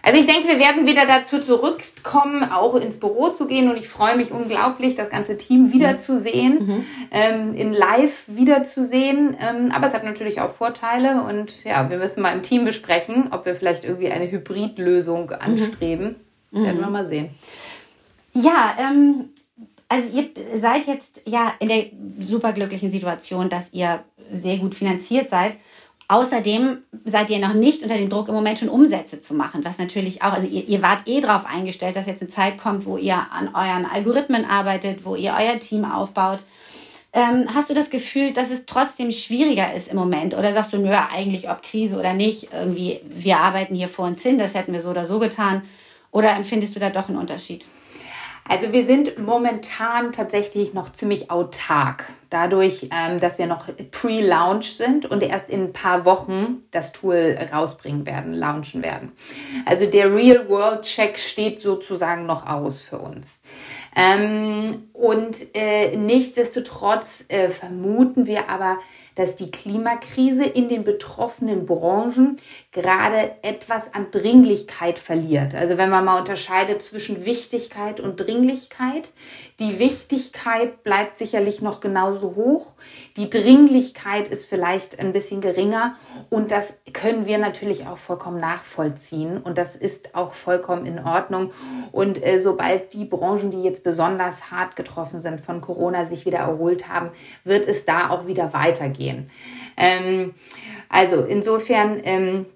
Also 0.09 0.21
ich 0.21 0.27
denke, 0.27 0.49
wir 0.49 0.59
werden 0.59 0.87
wieder 0.87 1.05
dazu 1.05 1.39
zurückkommen, 1.39 2.43
auch 2.43 2.75
ins 2.77 2.99
Büro 2.99 3.29
zu 3.29 3.47
gehen 3.47 3.69
und 3.69 3.77
ich 3.77 3.89
freue 3.89 4.17
mich 4.17 4.33
unglaublich, 4.33 4.95
das 4.95 5.11
ganze 5.11 5.37
Team 5.37 5.71
wiederzusehen, 5.71 6.67
mhm. 6.67 6.87
ähm, 7.11 7.55
in 7.55 7.75
Live 7.75 8.25
wiederzusehen. 8.27 9.37
Ähm, 9.39 9.71
aber 9.71 9.87
es 9.87 9.93
hat 9.93 10.05
natürlich 10.05 10.41
auch 10.41 10.49
Vorteile 10.49 11.25
und 11.25 11.63
ja, 11.65 11.91
wir 11.91 11.99
müssen 11.99 12.23
mal 12.23 12.33
im 12.33 12.43
Team 12.43 12.65
besprechen, 12.65 13.29
ob 13.33 13.45
wir 13.45 13.55
vielleicht 13.55 13.85
irgendwie 13.85 14.11
eine 14.11 14.31
Hybridlösung 14.31 15.27
mhm. 15.27 15.37
anstreben. 15.41 16.17
Mhm. 16.53 16.65
Werden 16.65 16.81
wir 16.81 16.89
mal 16.89 17.07
sehen. 17.07 17.29
Ja, 18.33 18.79
ähm, 18.79 19.27
also 19.91 20.11
ihr 20.17 20.31
seid 20.59 20.87
jetzt 20.87 21.21
ja 21.27 21.53
in 21.59 21.69
der 21.69 21.85
superglücklichen 22.21 22.91
Situation, 22.91 23.51
dass 23.51 23.75
ihr 23.75 24.05
sehr 24.33 24.57
gut 24.57 24.75
finanziert 24.75 25.29
seid. 25.29 25.59
Außerdem 26.11 26.79
seid 27.05 27.29
ihr 27.29 27.39
noch 27.39 27.53
nicht 27.53 27.83
unter 27.83 27.97
dem 27.97 28.09
Druck, 28.09 28.29
im 28.29 28.35
Moment 28.35 28.59
schon 28.59 28.71
Umsätze 28.71 29.21
zu 29.21 29.35
machen, 29.35 29.63
was 29.65 29.77
natürlich 29.77 30.23
auch, 30.23 30.33
also 30.33 30.49
ihr, 30.49 30.67
ihr 30.67 30.81
wart 30.81 31.07
eh 31.07 31.21
darauf 31.21 31.45
eingestellt, 31.45 31.97
dass 31.97 32.07
jetzt 32.07 32.23
eine 32.23 32.31
Zeit 32.31 32.57
kommt, 32.57 32.87
wo 32.87 32.97
ihr 32.97 33.27
an 33.31 33.49
euren 33.55 33.85
Algorithmen 33.85 34.47
arbeitet, 34.47 35.05
wo 35.05 35.15
ihr 35.17 35.37
euer 35.39 35.59
Team 35.59 35.85
aufbaut. 35.85 36.39
Ähm, 37.13 37.47
hast 37.55 37.69
du 37.69 37.75
das 37.75 37.91
Gefühl, 37.91 38.33
dass 38.33 38.51
es 38.51 38.65
trotzdem 38.65 39.13
schwieriger 39.13 39.75
ist 39.75 39.89
im 39.89 39.97
Moment? 39.97 40.35
Oder 40.35 40.55
sagst 40.55 40.73
du, 40.73 40.79
nö, 40.79 40.95
eigentlich 40.95 41.51
ob 41.51 41.63
Krise 41.63 41.99
oder 41.99 42.15
nicht, 42.15 42.49
irgendwie, 42.55 43.01
wir 43.05 43.39
arbeiten 43.39 43.75
hier 43.75 43.89
vor 43.89 44.07
uns 44.07 44.23
hin, 44.23 44.39
das 44.39 44.55
hätten 44.55 44.73
wir 44.73 44.81
so 44.81 44.91
oder 44.91 45.05
so 45.05 45.19
getan? 45.19 45.63
Oder 46.11 46.35
empfindest 46.37 46.75
du 46.75 46.81
da 46.81 46.89
doch 46.89 47.09
einen 47.09 47.19
Unterschied? 47.19 47.67
Also 48.49 48.73
wir 48.73 48.85
sind 48.85 49.19
momentan 49.19 50.11
tatsächlich 50.11 50.73
noch 50.73 50.91
ziemlich 50.91 51.31
autark, 51.31 52.07
dadurch, 52.31 52.89
ähm, 52.93 53.21
dass 53.21 53.39
wir 53.39 53.47
noch 53.47 53.67
pre-launch 53.91 54.77
sind 54.77 55.07
und 55.07 55.23
erst 55.23 55.51
in 55.51 55.65
ein 55.65 55.73
paar 55.73 56.05
Wochen 56.05 56.63
das 56.71 56.93
Tool 56.93 57.39
rausbringen 57.53 58.07
werden, 58.07 58.33
launchen 58.33 58.83
werden. 58.83 59.13
Also 59.65 59.87
der 59.87 60.15
Real-World-Check 60.15 61.19
steht 61.19 61.61
sozusagen 61.61 62.27
noch 62.27 62.47
aus 62.47 62.81
für 62.81 62.99
uns. 62.99 63.41
Ähm, 63.97 64.89
und 64.93 65.37
äh, 65.55 65.97
nichtsdestotrotz 65.97 67.25
äh, 67.29 67.49
vermuten 67.51 68.27
wir 68.27 68.51
aber, 68.51 68.79
dass 69.15 69.35
die 69.35 69.51
Klimakrise 69.51 70.45
in 70.45 70.69
den 70.69 70.85
betroffenen 70.85 71.67
Branchen 71.67 72.37
gerade 72.71 73.33
etwas 73.43 73.93
an 73.93 74.13
Dringlichkeit 74.13 74.99
verliert. 74.99 75.57
Also 75.57 75.77
wenn 75.77 75.91
man 75.91 76.05
mal 76.05 76.21
unterscheidet 76.21 76.83
zwischen 76.83 77.25
Wichtigkeit 77.25 78.01
und 78.01 78.17
Dringlichkeit. 78.17 79.13
Die 79.61 79.79
Wichtigkeit 79.79 80.83
bleibt 80.83 81.19
sicherlich 81.19 81.63
noch 81.63 81.81
genauso 81.81 82.18
hoch. 82.23 82.75
Die 83.17 83.31
Dringlichkeit 83.31 84.29
ist 84.29 84.47
vielleicht 84.47 85.01
ein 85.01 85.13
bisschen 85.13 85.41
geringer. 85.41 85.97
Und 86.31 86.51
das 86.51 86.75
können 86.93 87.27
wir 87.27 87.39
natürlich 87.39 87.87
auch 87.87 87.99
vollkommen 87.99 88.39
nachvollziehen. 88.39 89.39
Und 89.39 89.59
das 89.59 89.75
ist 89.75 90.15
auch 90.15 90.35
vollkommen 90.35 90.87
in 90.87 90.99
Ordnung. 90.99 91.51
Und 91.93 92.25
äh, 92.25 92.41
sobald 92.41 92.93
die 92.93 93.05
Branchen, 93.05 93.51
die 93.51 93.63
jetzt 93.63 93.85
besonders 93.85 94.51
hart 94.51 94.77
getroffen 94.77 95.21
sind 95.21 95.41
von 95.41 95.61
Corona, 95.61 96.05
sich 96.05 96.27
wieder 96.27 96.39
erholt 96.39 96.89
haben, 96.89 97.11
wird 97.45 97.67
es 97.67 97.85
da 97.85 98.11
auch 98.11 98.27
wieder 98.27 98.53
weitergehen 98.53 98.99
gehen. 98.99 99.31
Ähm, 99.77 100.35
also 100.89 101.25
insofern 101.25 102.01
ähm, 102.05 102.47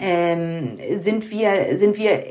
ähm, 0.00 0.78
sind 0.98 1.30
wir, 1.30 1.76
sind 1.76 1.98
wir 1.98 2.24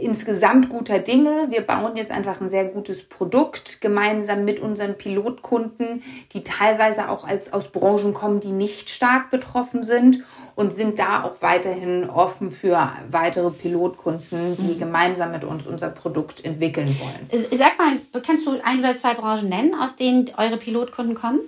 insgesamt 0.00 0.68
guter 0.68 0.98
Dinge. 0.98 1.48
Wir 1.50 1.60
bauen 1.60 1.96
jetzt 1.96 2.10
einfach 2.10 2.40
ein 2.40 2.48
sehr 2.48 2.64
gutes 2.64 3.02
Produkt 3.02 3.80
gemeinsam 3.80 4.44
mit 4.44 4.60
unseren 4.60 4.96
Pilotkunden, 4.96 6.02
die 6.32 6.42
teilweise 6.42 7.08
auch 7.08 7.26
als, 7.26 7.52
aus 7.52 7.68
Branchen 7.68 8.14
kommen, 8.14 8.40
die 8.40 8.52
nicht 8.52 8.90
stark 8.90 9.30
betroffen 9.30 9.82
sind 9.82 10.20
und 10.54 10.72
sind 10.72 10.98
da 10.98 11.24
auch 11.24 11.42
weiterhin 11.42 12.08
offen 12.08 12.50
für 12.50 12.92
weitere 13.10 13.50
Pilotkunden, 13.50 14.56
die 14.58 14.74
mhm. 14.74 14.78
gemeinsam 14.78 15.32
mit 15.32 15.44
uns 15.44 15.66
unser 15.66 15.88
Produkt 15.88 16.44
entwickeln 16.44 16.94
wollen. 17.00 17.46
Sag 17.50 17.78
mal, 17.78 17.92
kannst 18.24 18.46
du 18.46 18.58
ein 18.62 18.78
oder 18.78 18.96
zwei 18.96 19.14
Branchen 19.14 19.48
nennen, 19.48 19.74
aus 19.74 19.96
denen 19.96 20.30
eure 20.36 20.56
Pilotkunden 20.56 21.14
kommen? 21.14 21.40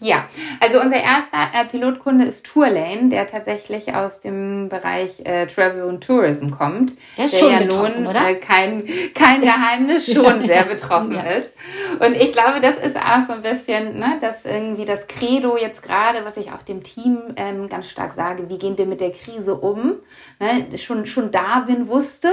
Ja, 0.00 0.28
also 0.60 0.80
unser 0.80 1.02
erster 1.02 1.38
äh, 1.54 1.64
Pilotkunde 1.64 2.24
ist 2.24 2.46
Tourlane, 2.46 3.08
der 3.08 3.26
tatsächlich 3.26 3.94
aus 3.94 4.20
dem 4.20 4.68
Bereich 4.68 5.20
äh, 5.24 5.46
Travel 5.46 5.82
und 5.82 6.04
Tourism 6.04 6.50
kommt. 6.50 6.94
Der 7.16 7.24
ist 7.24 7.34
der 7.34 7.38
schon 7.38 7.50
ja 7.50 7.60
nun 7.64 8.06
oder? 8.06 8.28
Äh, 8.28 8.36
kein, 8.36 8.84
kein 9.14 9.40
Geheimnis 9.40 10.06
schon 10.12 10.42
sehr 10.42 10.64
betroffen 10.64 11.14
ja. 11.14 11.22
ist. 11.22 11.52
Und 11.98 12.14
ich 12.14 12.32
glaube, 12.32 12.60
das 12.60 12.76
ist 12.76 12.96
auch 12.96 13.26
so 13.26 13.32
ein 13.32 13.42
bisschen, 13.42 13.98
ne, 13.98 14.18
dass 14.20 14.44
irgendwie 14.44 14.84
das 14.84 15.08
Credo 15.08 15.56
jetzt 15.56 15.82
gerade, 15.82 16.24
was 16.24 16.36
ich 16.36 16.52
auch 16.52 16.62
dem 16.62 16.84
Team 16.84 17.18
ähm, 17.36 17.66
ganz 17.66 17.90
stark 17.90 18.12
sage, 18.12 18.48
wie 18.48 18.58
gehen 18.58 18.78
wir 18.78 18.86
mit 18.86 19.00
der 19.00 19.10
Krise 19.10 19.56
um? 19.56 19.94
Ne, 20.38 20.78
schon, 20.78 21.06
schon 21.06 21.32
Darwin 21.32 21.88
wusste, 21.88 22.30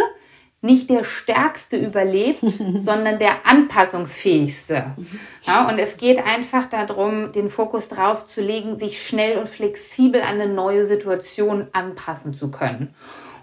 nicht 0.66 0.90
der 0.90 1.04
Stärkste 1.04 1.78
überlebt, 1.78 2.40
sondern 2.76 3.20
der 3.20 3.46
Anpassungsfähigste. 3.46 4.96
Ja, 5.44 5.68
und 5.70 5.80
es 5.80 5.98
geht 5.98 6.26
einfach 6.26 6.66
darum, 6.66 7.32
den 7.32 7.50
Fokus 7.50 7.90
darauf 7.90 8.26
zu 8.26 8.42
legen, 8.42 8.78
sich 8.78 9.06
schnell 9.06 9.38
und 9.38 9.48
flexibel 9.48 10.22
an 10.22 10.42
eine 10.42 10.48
neue 10.48 10.86
Situation 10.86 11.68
anpassen 11.72 12.34
zu 12.34 12.52
können. 12.52 12.94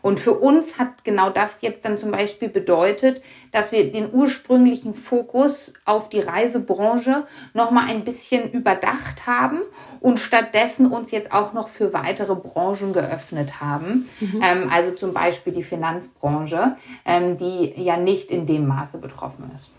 Und 0.02 0.18
für 0.18 0.34
uns 0.34 0.78
hat 0.78 1.04
genau 1.04 1.30
das 1.30 1.62
jetzt 1.62 1.84
dann 1.84 1.96
zum 1.96 2.10
Beispiel 2.10 2.48
bedeutet, 2.48 3.22
dass 3.52 3.72
wir 3.72 3.90
den 3.90 4.12
ursprünglichen 4.12 4.94
Fokus 4.94 5.72
auf 5.84 6.08
die 6.08 6.20
Reisebranche 6.20 7.24
nochmal 7.54 7.88
ein 7.88 8.04
bisschen 8.04 8.50
überdacht 8.50 9.26
haben 9.26 9.60
und 10.00 10.18
stattdessen 10.18 10.86
uns 10.86 11.12
jetzt 11.12 11.32
auch 11.32 11.52
noch 11.52 11.68
für 11.68 11.92
weitere 11.92 12.34
Branchen 12.34 12.92
geöffnet 12.92 13.60
haben. 13.60 14.08
Mhm. 14.20 14.40
Ähm, 14.42 14.70
also 14.70 14.90
zum 14.90 15.12
Beispiel 15.12 15.52
die 15.52 15.62
Finanzbranche, 15.62 16.76
ähm, 17.04 17.38
die 17.38 17.72
ja 17.76 17.96
nicht 17.96 18.30
in 18.30 18.44
dem 18.44 18.66
Maße 18.66 18.98
betroffen 18.98 19.50
ist. 19.54 19.70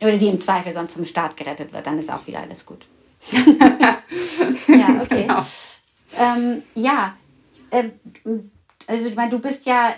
Oder 0.00 0.16
die 0.16 0.28
im 0.28 0.40
Zweifel 0.40 0.72
sonst 0.72 0.92
zum 0.92 1.04
Start 1.04 1.36
gerettet 1.36 1.72
wird, 1.72 1.86
dann 1.86 1.98
ist 1.98 2.10
auch 2.10 2.26
wieder 2.26 2.40
alles 2.40 2.64
gut. 2.64 2.86
ja, 3.32 5.02
okay. 5.02 5.22
Genau. 5.22 5.42
Ähm, 6.18 6.62
ja, 6.74 7.14
äh, 7.70 7.90
also 8.88 9.06
ich 9.06 9.14
meine, 9.14 9.28
du 9.30 9.38
bist 9.38 9.66
ja 9.66 9.90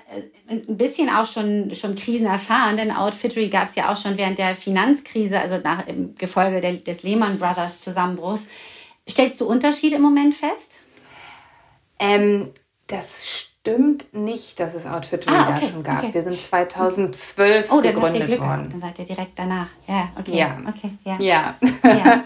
äh, 0.48 0.52
ein 0.52 0.76
bisschen 0.76 1.08
auch 1.08 1.24
schon, 1.24 1.72
schon 1.76 1.94
krisenerfahren, 1.94 2.76
denn 2.76 2.90
Outfittery 2.90 3.48
gab 3.48 3.68
es 3.68 3.76
ja 3.76 3.90
auch 3.90 3.96
schon 3.96 4.18
während 4.18 4.38
der 4.38 4.56
Finanzkrise, 4.56 5.40
also 5.40 5.58
nach 5.58 5.86
im 5.86 6.16
Gefolge 6.16 6.60
der, 6.60 6.72
des 6.72 7.04
Lehman 7.04 7.38
Brothers 7.38 7.78
Zusammenbruchs. 7.80 8.42
Stellst 9.08 9.40
du 9.40 9.46
Unterschiede 9.46 9.96
im 9.96 10.02
Moment 10.02 10.34
fest? 10.34 10.80
Ähm, 12.00 12.50
das 12.88 13.28
stimmt 13.28 14.12
nicht, 14.12 14.58
dass 14.58 14.74
es 14.74 14.86
Outfit 14.86 15.24
ah, 15.28 15.54
okay, 15.54 15.68
schon 15.70 15.84
gab. 15.84 16.02
Okay. 16.02 16.12
Wir 16.12 16.22
sind 16.24 16.40
2012 16.40 17.70
oh, 17.70 17.80
gegründet 17.80 18.26
Glück 18.26 18.40
worden. 18.40 18.70
Dann 18.72 18.80
seid 18.80 18.98
ihr 18.98 19.04
direkt 19.04 19.38
danach. 19.38 19.68
Ja, 19.86 20.08
okay. 20.18 20.36
Ja. 20.36 20.58
Okay, 20.66 20.90
ja. 21.04 21.16
Ja, 21.20 21.54
ja. 21.84 22.24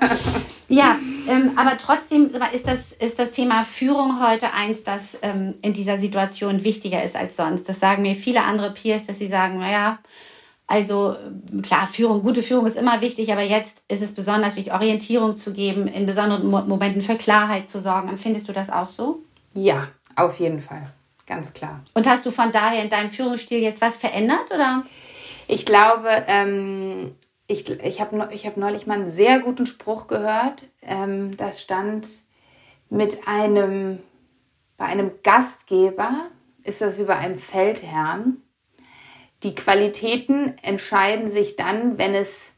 ja 0.68 0.98
ähm, 1.28 1.52
aber 1.56 1.76
trotzdem 1.78 2.30
ist 2.52 2.66
das, 2.66 2.92
ist 2.92 3.18
das 3.18 3.30
Thema 3.30 3.64
Führung 3.64 4.20
heute 4.26 4.52
eins, 4.52 4.82
das 4.82 5.18
ähm, 5.22 5.54
in 5.62 5.72
dieser 5.72 5.98
Situation 5.98 6.64
wichtiger 6.64 7.02
ist 7.02 7.16
als 7.16 7.36
sonst. 7.36 7.68
Das 7.68 7.80
sagen 7.80 8.02
mir 8.02 8.14
viele 8.14 8.42
andere 8.42 8.72
Peers, 8.72 9.04
dass 9.06 9.18
sie 9.18 9.28
sagen, 9.28 9.58
naja, 9.58 9.98
also 10.66 11.16
klar, 11.62 11.86
Führung, 11.86 12.22
gute 12.22 12.42
Führung 12.42 12.66
ist 12.66 12.76
immer 12.76 13.00
wichtig, 13.00 13.30
aber 13.32 13.42
jetzt 13.42 13.82
ist 13.88 14.02
es 14.02 14.12
besonders 14.12 14.56
wichtig, 14.56 14.72
Orientierung 14.72 15.36
zu 15.36 15.52
geben, 15.52 15.86
in 15.88 16.06
besonderen 16.06 16.46
Momenten 16.46 17.02
für 17.02 17.16
Klarheit 17.16 17.68
zu 17.68 17.80
sorgen. 17.80 18.08
Empfindest 18.08 18.48
du 18.48 18.52
das 18.52 18.70
auch 18.70 18.88
so? 18.88 19.22
Ja, 19.54 19.88
auf 20.16 20.40
jeden 20.40 20.60
Fall. 20.60 20.86
Ganz 21.26 21.52
klar. 21.52 21.80
Und 21.94 22.06
hast 22.06 22.24
du 22.26 22.30
von 22.30 22.52
daher 22.52 22.82
in 22.82 22.90
deinem 22.90 23.10
Führungsstil 23.10 23.60
jetzt 23.60 23.80
was 23.80 23.98
verändert 23.98 24.50
oder? 24.52 24.84
Ich 25.46 25.66
glaube, 25.66 26.08
ähm, 26.28 27.14
ich, 27.54 27.70
ich 27.70 28.00
habe 28.00 28.28
ich 28.32 28.46
hab 28.46 28.56
neulich 28.56 28.86
mal 28.86 28.98
einen 28.98 29.10
sehr 29.10 29.38
guten 29.38 29.66
Spruch 29.66 30.08
gehört. 30.08 30.66
Ähm, 30.82 31.36
da 31.36 31.52
stand 31.52 32.08
mit 32.90 33.26
einem, 33.26 33.98
bei 34.76 34.86
einem 34.86 35.12
Gastgeber 35.22 36.12
ist 36.64 36.80
das 36.80 36.98
wie 36.98 37.04
bei 37.04 37.16
einem 37.16 37.38
Feldherrn. 37.38 38.38
Die 39.42 39.54
Qualitäten 39.54 40.54
entscheiden 40.62 41.28
sich 41.28 41.56
dann, 41.56 41.98
wenn 41.98 42.14
es 42.14 42.52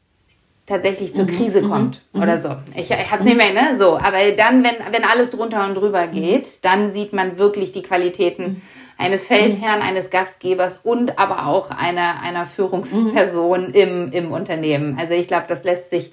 tatsächlich 0.65 1.13
zur 1.13 1.23
mhm. 1.23 1.27
Krise 1.27 1.61
mhm. 1.61 1.69
kommt 1.69 2.05
mhm. 2.13 2.21
oder 2.21 2.39
so. 2.39 2.55
Ich, 2.75 2.89
ich 2.89 3.11
hab's 3.11 3.23
nicht 3.23 3.37
mehr, 3.37 3.53
ne? 3.53 3.75
So, 3.75 3.97
aber 3.97 4.17
dann, 4.35 4.63
wenn, 4.63 4.75
wenn 4.91 5.03
alles 5.03 5.31
drunter 5.31 5.65
und 5.65 5.75
drüber 5.75 6.07
geht, 6.07 6.65
dann 6.65 6.91
sieht 6.91 7.13
man 7.13 7.37
wirklich 7.37 7.71
die 7.71 7.81
Qualitäten 7.81 8.43
mhm. 8.43 8.61
Eines 8.97 9.27
Feldherrn, 9.27 9.81
eines 9.81 10.09
Gastgebers 10.09 10.79
und 10.83 11.19
aber 11.19 11.47
auch 11.47 11.69
einer, 11.71 12.21
einer 12.23 12.45
Führungsperson 12.45 13.71
im, 13.71 14.11
im 14.11 14.31
Unternehmen. 14.31 14.97
Also 14.99 15.13
ich 15.13 15.27
glaube, 15.27 15.45
das 15.47 15.63
lässt 15.63 15.89
sich 15.89 16.11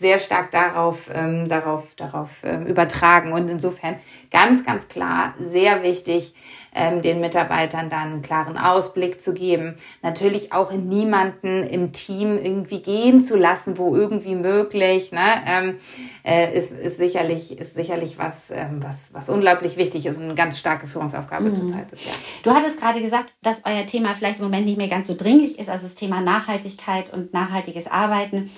sehr 0.00 0.18
stark 0.18 0.50
darauf, 0.50 1.10
ähm, 1.14 1.46
darauf, 1.46 1.94
darauf 1.94 2.42
ähm, 2.42 2.66
übertragen. 2.66 3.32
Und 3.32 3.48
insofern 3.50 3.96
ganz, 4.30 4.64
ganz 4.64 4.88
klar, 4.88 5.34
sehr 5.38 5.82
wichtig, 5.82 6.32
ähm, 6.74 7.02
den 7.02 7.20
Mitarbeitern 7.20 7.90
dann 7.90 8.12
einen 8.12 8.22
klaren 8.22 8.56
Ausblick 8.56 9.20
zu 9.20 9.34
geben. 9.34 9.76
Natürlich 10.02 10.52
auch 10.54 10.72
niemanden 10.72 11.64
im 11.64 11.92
Team 11.92 12.38
irgendwie 12.42 12.80
gehen 12.80 13.20
zu 13.20 13.36
lassen, 13.36 13.76
wo 13.76 13.94
irgendwie 13.94 14.34
möglich. 14.34 15.12
Ne? 15.12 15.20
Ähm, 15.46 15.76
äh, 16.24 16.56
ist, 16.56 16.72
ist 16.72 16.96
sicherlich, 16.96 17.58
ist 17.58 17.74
sicherlich 17.74 18.18
was, 18.18 18.50
ähm, 18.50 18.82
was, 18.82 19.12
was 19.12 19.28
unglaublich 19.28 19.76
wichtig 19.76 20.06
ist 20.06 20.16
und 20.16 20.24
eine 20.24 20.34
ganz 20.34 20.58
starke 20.58 20.86
Führungsaufgabe 20.86 21.50
mhm. 21.50 21.56
zurzeit 21.56 21.92
ist. 21.92 22.06
Ja. 22.06 22.12
Du 22.42 22.52
hattest 22.52 22.80
gerade 22.80 23.02
gesagt, 23.02 23.34
dass 23.42 23.60
euer 23.64 23.84
Thema 23.84 24.14
vielleicht 24.14 24.38
im 24.38 24.44
Moment 24.44 24.64
nicht 24.64 24.78
mehr 24.78 24.88
ganz 24.88 25.08
so 25.08 25.14
dringlich 25.14 25.58
ist, 25.58 25.68
also 25.68 25.84
das 25.84 25.94
Thema 25.94 26.22
Nachhaltigkeit 26.22 27.12
und 27.12 27.34
nachhaltiges 27.34 27.86
Arbeiten. 27.86 28.50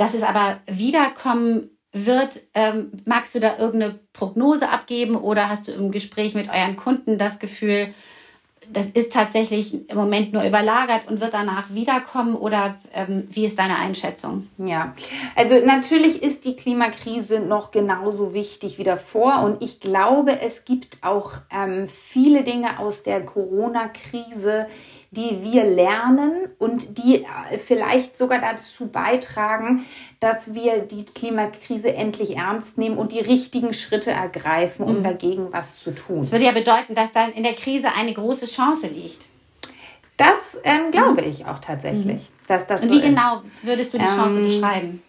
Dass 0.00 0.14
es 0.14 0.22
aber 0.22 0.60
wiederkommen 0.64 1.68
wird, 1.92 2.40
ähm, 2.54 2.90
magst 3.04 3.34
du 3.34 3.38
da 3.38 3.58
irgendeine 3.58 3.98
Prognose 4.14 4.70
abgeben 4.70 5.14
oder 5.14 5.50
hast 5.50 5.68
du 5.68 5.72
im 5.72 5.90
Gespräch 5.90 6.34
mit 6.34 6.48
euren 6.48 6.76
Kunden 6.76 7.18
das 7.18 7.38
Gefühl, 7.38 7.92
das 8.72 8.86
ist 8.86 9.12
tatsächlich 9.12 9.90
im 9.90 9.96
Moment 9.98 10.32
nur 10.32 10.42
überlagert 10.42 11.06
und 11.06 11.20
wird 11.20 11.34
danach 11.34 11.74
wiederkommen 11.74 12.34
oder 12.34 12.78
ähm, 12.94 13.28
wie 13.30 13.44
ist 13.44 13.58
deine 13.58 13.78
Einschätzung? 13.78 14.48
Ja, 14.56 14.94
also 15.36 15.58
natürlich 15.66 16.22
ist 16.22 16.46
die 16.46 16.56
Klimakrise 16.56 17.40
noch 17.40 17.70
genauso 17.70 18.32
wichtig 18.32 18.78
wie 18.78 18.84
davor 18.84 19.42
und 19.42 19.62
ich 19.62 19.80
glaube, 19.80 20.40
es 20.40 20.64
gibt 20.64 20.96
auch 21.02 21.32
ähm, 21.54 21.86
viele 21.88 22.42
Dinge 22.42 22.78
aus 22.78 23.02
der 23.02 23.22
Corona-Krise, 23.22 24.66
die 25.12 25.42
wir 25.42 25.64
lernen 25.64 26.50
und 26.58 26.98
die 26.98 27.24
äh, 27.24 27.58
vielleicht 27.58 28.16
sogar 28.16 28.40
dazu 28.40 28.86
beitragen, 28.86 29.84
dass 30.20 30.54
wir 30.54 30.78
die 30.78 31.04
Klimakrise 31.04 31.94
endlich 31.94 32.36
ernst 32.36 32.78
nehmen 32.78 32.96
und 32.96 33.10
die 33.10 33.18
richtigen 33.18 33.74
Schritte 33.74 34.12
ergreifen, 34.12 34.84
um 34.84 34.98
mhm. 34.98 35.04
dagegen 35.04 35.52
was 35.52 35.80
zu 35.80 35.92
tun. 35.92 36.20
Das 36.20 36.30
würde 36.30 36.44
ja 36.44 36.52
bedeuten, 36.52 36.94
dass 36.94 37.10
dann 37.12 37.32
in 37.32 37.42
der 37.42 37.54
Krise 37.54 37.88
eine 37.98 38.12
große 38.12 38.46
Chance 38.46 38.86
liegt. 38.86 39.28
Das 40.16 40.60
ähm, 40.64 40.90
glaube 40.92 41.22
ich 41.22 41.46
auch 41.46 41.58
tatsächlich. 41.58 42.22
Mhm. 42.22 42.46
Dass 42.46 42.66
das 42.66 42.82
und 42.82 42.90
wie 42.90 43.00
so 43.00 43.08
genau 43.08 43.42
würdest 43.62 43.92
du 43.94 43.98
die 43.98 44.04
Chance 44.04 44.36
ähm, 44.36 44.44
beschreiben? 44.44 45.02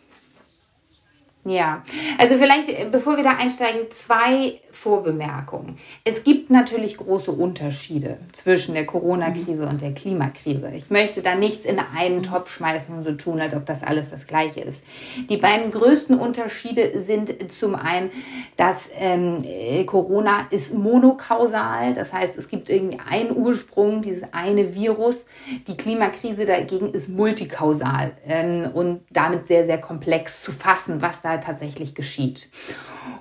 Ja, 1.43 1.81
also 2.19 2.37
vielleicht, 2.37 2.69
äh, 2.69 2.85
bevor 2.91 3.17
wir 3.17 3.23
da 3.23 3.31
einsteigen, 3.31 3.89
zwei 3.89 4.59
Vorbemerkungen. 4.69 5.75
Es 6.03 6.23
gibt 6.23 6.51
natürlich 6.51 6.97
große 6.97 7.31
Unterschiede 7.31 8.19
zwischen 8.31 8.75
der 8.75 8.85
Corona-Krise 8.85 9.67
und 9.67 9.81
der 9.81 9.93
Klimakrise. 9.93 10.71
Ich 10.75 10.91
möchte 10.91 11.23
da 11.23 11.33
nichts 11.33 11.65
in 11.65 11.79
einen 11.79 12.21
Topf 12.21 12.51
schmeißen 12.51 12.95
und 12.95 13.03
so 13.03 13.13
tun, 13.13 13.41
als 13.41 13.55
ob 13.55 13.65
das 13.65 13.81
alles 13.81 14.11
das 14.11 14.27
Gleiche 14.27 14.61
ist. 14.61 14.85
Die 15.29 15.37
beiden 15.37 15.71
größten 15.71 16.17
Unterschiede 16.17 16.99
sind 16.99 17.51
zum 17.51 17.73
einen, 17.73 18.11
dass 18.55 18.89
ähm, 18.99 19.43
äh, 19.43 19.83
Corona 19.83 20.47
ist 20.51 20.73
monokausal, 20.73 21.93
das 21.93 22.13
heißt, 22.13 22.37
es 22.37 22.47
gibt 22.47 22.69
irgendwie 22.69 22.99
einen 23.09 23.35
Ursprung, 23.35 24.01
dieses 24.01 24.23
eine 24.31 24.75
Virus. 24.75 25.25
Die 25.67 25.75
Klimakrise 25.75 26.45
dagegen 26.45 26.87
ist 26.87 27.09
multikausal 27.09 28.11
ähm, 28.27 28.69
und 28.73 29.01
damit 29.09 29.47
sehr, 29.47 29.65
sehr 29.65 29.79
komplex 29.79 30.41
zu 30.43 30.51
fassen, 30.51 31.01
was 31.01 31.21
da 31.21 31.30
tatsächlich 31.39 31.95
geschieht. 31.95 32.49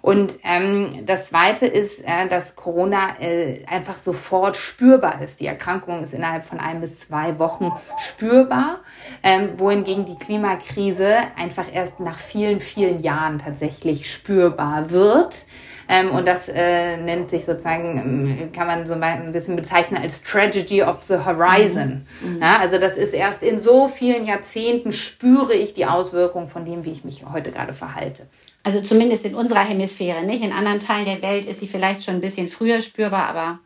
Und 0.02 0.38
ähm, 0.44 0.90
das 1.06 1.28
Zweite 1.28 1.66
ist, 1.66 2.00
äh, 2.00 2.28
dass 2.28 2.54
Corona 2.54 3.20
äh, 3.20 3.64
einfach 3.66 3.96
sofort 3.96 4.56
spürbar 4.56 5.20
ist. 5.22 5.40
Die 5.40 5.46
Erkrankung 5.46 6.02
ist 6.02 6.14
innerhalb 6.14 6.44
von 6.44 6.58
ein 6.58 6.80
bis 6.80 7.00
zwei 7.00 7.38
Wochen 7.38 7.70
spürbar, 7.98 8.80
ähm, 9.22 9.58
wohingegen 9.58 10.04
die 10.04 10.16
Klimakrise 10.16 11.16
einfach 11.36 11.66
erst 11.72 12.00
nach 12.00 12.18
vielen, 12.18 12.60
vielen 12.60 13.00
Jahren 13.00 13.38
tatsächlich 13.38 14.12
spürbar 14.12 14.90
wird. 14.90 15.46
Ähm, 15.92 16.12
und 16.12 16.28
das 16.28 16.48
äh, 16.48 16.96
nennt 16.98 17.30
sich 17.30 17.44
sozusagen, 17.44 17.96
ähm, 17.98 18.52
kann 18.52 18.68
man 18.68 18.86
so 18.86 18.94
ein 18.94 19.32
bisschen 19.32 19.56
bezeichnen 19.56 20.00
als 20.00 20.22
Tragedy 20.22 20.84
of 20.84 21.02
the 21.02 21.16
Horizon. 21.16 22.06
Mhm. 22.20 22.34
mhm. 22.34 22.40
Ja, 22.40 22.58
also 22.58 22.78
das 22.78 22.96
ist 22.96 23.12
erst 23.12 23.42
in 23.42 23.58
so 23.58 23.88
vielen 23.88 24.24
Jahrzehnten 24.24 24.92
spüre 24.92 25.52
ich 25.52 25.74
die 25.74 25.86
Auswirkungen 25.86 26.46
von 26.46 26.64
dem, 26.64 26.84
wie 26.84 26.92
ich 26.92 27.02
mich 27.02 27.24
heute 27.32 27.50
gerade 27.50 27.72
verhalte. 27.72 28.28
Also 28.62 28.80
zumindest 28.82 29.24
in 29.24 29.34
unserer 29.34 29.64
Hemisphäre, 29.64 30.22
nicht? 30.22 30.44
In 30.44 30.52
anderen 30.52 30.78
Teilen 30.78 31.06
der 31.06 31.22
Welt 31.22 31.46
ist 31.46 31.58
sie 31.58 31.66
vielleicht 31.66 32.04
schon 32.04 32.14
ein 32.14 32.20
bisschen 32.20 32.46
früher 32.46 32.80
spürbar, 32.82 33.28
aber. 33.28 33.58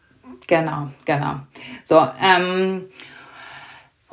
Genau, 0.46 0.88
genau. 1.04 1.40
So, 1.82 2.00
ähm, 2.22 2.86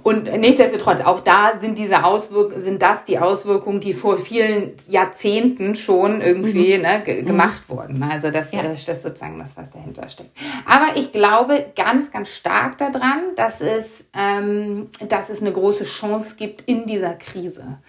und 0.04 0.24
nichtsdestotrotz, 0.40 1.02
auch 1.02 1.20
da 1.20 1.54
sind 1.58 1.78
diese 1.78 2.04
Auswirkungen, 2.04 2.62
sind 2.62 2.82
das 2.82 3.06
die 3.06 3.20
Auswirkungen, 3.20 3.80
die 3.80 3.94
vor 3.94 4.18
vielen 4.18 4.74
Jahrzehnten 4.88 5.76
schon 5.76 6.22
irgendwie 6.22 6.78
mhm. 6.78 6.84
ne, 6.84 7.04
mhm. 7.06 7.26
gemacht 7.26 7.70
wurden. 7.70 8.02
Also 8.04 8.32
das, 8.32 8.52
ja. 8.52 8.64
das 8.64 8.88
ist 8.88 9.04
sozusagen 9.04 9.38
das, 9.40 9.56
was 9.58 9.72
dahinter 9.72 10.08
steckt. 10.10 10.38
Aber 10.66 10.96
ich 10.96 11.12
glaube 11.12 11.66
ganz, 11.76 12.12
ganz 12.12 12.30
stark 12.30 12.78
daran, 12.78 13.36
dass 13.36 13.62
es, 13.62 14.06
ähm, 14.18 14.90
dass 15.08 15.30
es 15.30 15.42
eine 15.42 15.52
große 15.52 15.84
Chance 15.84 16.36
gibt 16.38 16.62
in 16.62 16.86
dieser 16.86 17.14
Krise. 17.14 17.80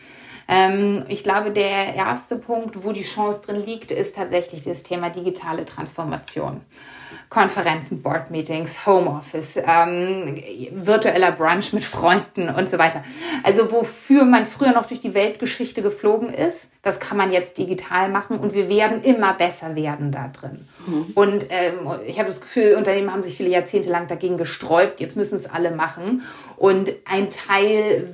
Ähm, 0.53 1.05
ich 1.09 1.25
glaube, 1.25 1.51
der 1.51 1.95
erste 1.97 2.37
Punkt, 2.37 2.85
wo 2.85 2.93
die 2.93 3.03
Chance 3.03 3.41
drin 3.41 3.65
liegt, 3.65 3.91
ist 3.91 4.17
tatsächlich 4.17 4.61
das 4.61 4.83
Thema 4.83 5.09
digitale 5.09 5.65
Transformation. 5.65 6.61
Konferenzen, 7.31 8.03
Board-Meetings, 8.03 8.85
Homeoffice, 8.87 9.57
ähm, 9.57 10.35
virtueller 10.73 11.33
Brunch 11.33 11.73
mit 11.73 11.83
Freunden 11.83 12.51
und 12.51 12.69
so 12.69 12.79
weiter. 12.79 13.03
Also 13.43 13.73
wofür 13.73 14.25
man 14.25 14.45
früher 14.45 14.73
noch 14.73 14.85
durch 14.85 15.01
die 15.01 15.15
Weltgeschichte 15.15 15.81
geflogen 15.81 16.29
ist, 16.29 16.69
das 16.83 17.01
kann 17.01 17.17
man 17.17 17.33
jetzt 17.33 17.57
digital 17.57 18.11
machen 18.11 18.38
und 18.38 18.53
wir 18.53 18.69
werden 18.69 19.01
immer 19.01 19.33
besser 19.33 19.75
werden 19.77 20.11
da 20.11 20.29
drin. 20.29 20.67
Mhm. 20.87 21.07
Und 21.15 21.47
ähm, 21.49 21.88
ich 22.07 22.19
habe 22.19 22.29
das 22.29 22.43
Gefühl, 22.43 22.75
Unternehmen 22.75 23.11
haben 23.11 23.23
sich 23.23 23.37
viele 23.37 23.49
Jahrzehnte 23.49 23.88
lang 23.88 24.09
dagegen 24.09 24.37
gesträubt, 24.37 25.01
jetzt 25.01 25.17
müssen 25.17 25.37
es 25.37 25.49
alle 25.49 25.71
machen. 25.71 26.23
Und 26.57 26.93
ein 27.11 27.31
Teil 27.31 28.09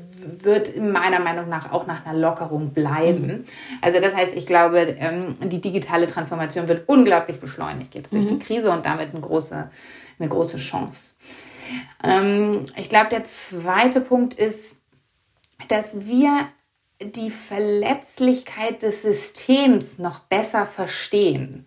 wird 0.45 0.77
meiner 0.77 1.21
Meinung 1.21 1.49
nach 1.49 1.73
auch 1.73 1.87
nach 1.87 2.05
einer 2.05 2.19
Lockerung 2.19 2.73
bleiben. 2.73 3.27
Mhm. 3.27 3.45
Also 3.81 4.01
das 4.01 4.15
heißt, 4.15 4.35
ich 4.35 4.47
glaube, 4.47 4.97
ähm, 4.99 5.37
die 5.49 5.61
digitale 5.61 6.07
Transformation 6.07 6.69
wird 6.69 6.89
unglaublich 6.89 7.41
beschleunigt 7.41 7.95
jetzt 7.95 8.13
durch 8.13 8.25
mhm. 8.25 8.29
die 8.29 8.39
Krise 8.39 8.71
und 8.71 8.87
damit 8.87 9.11
eine 9.11 9.21
große, 9.21 9.71
eine 10.19 10.29
große 10.29 10.59
Chance. 10.59 11.15
Ähm, 12.03 12.67
ich 12.77 12.89
glaube, 12.89 13.09
der 13.11 13.25
zweite 13.25 14.01
Punkt 14.01 14.35
ist, 14.35 14.77
dass 15.69 16.07
wir 16.07 16.31
die 17.01 17.31
Verletzlichkeit 17.31 18.83
des 18.83 19.03
Systems 19.03 19.99
noch 19.99 20.21
besser 20.21 20.67
verstehen. 20.67 21.67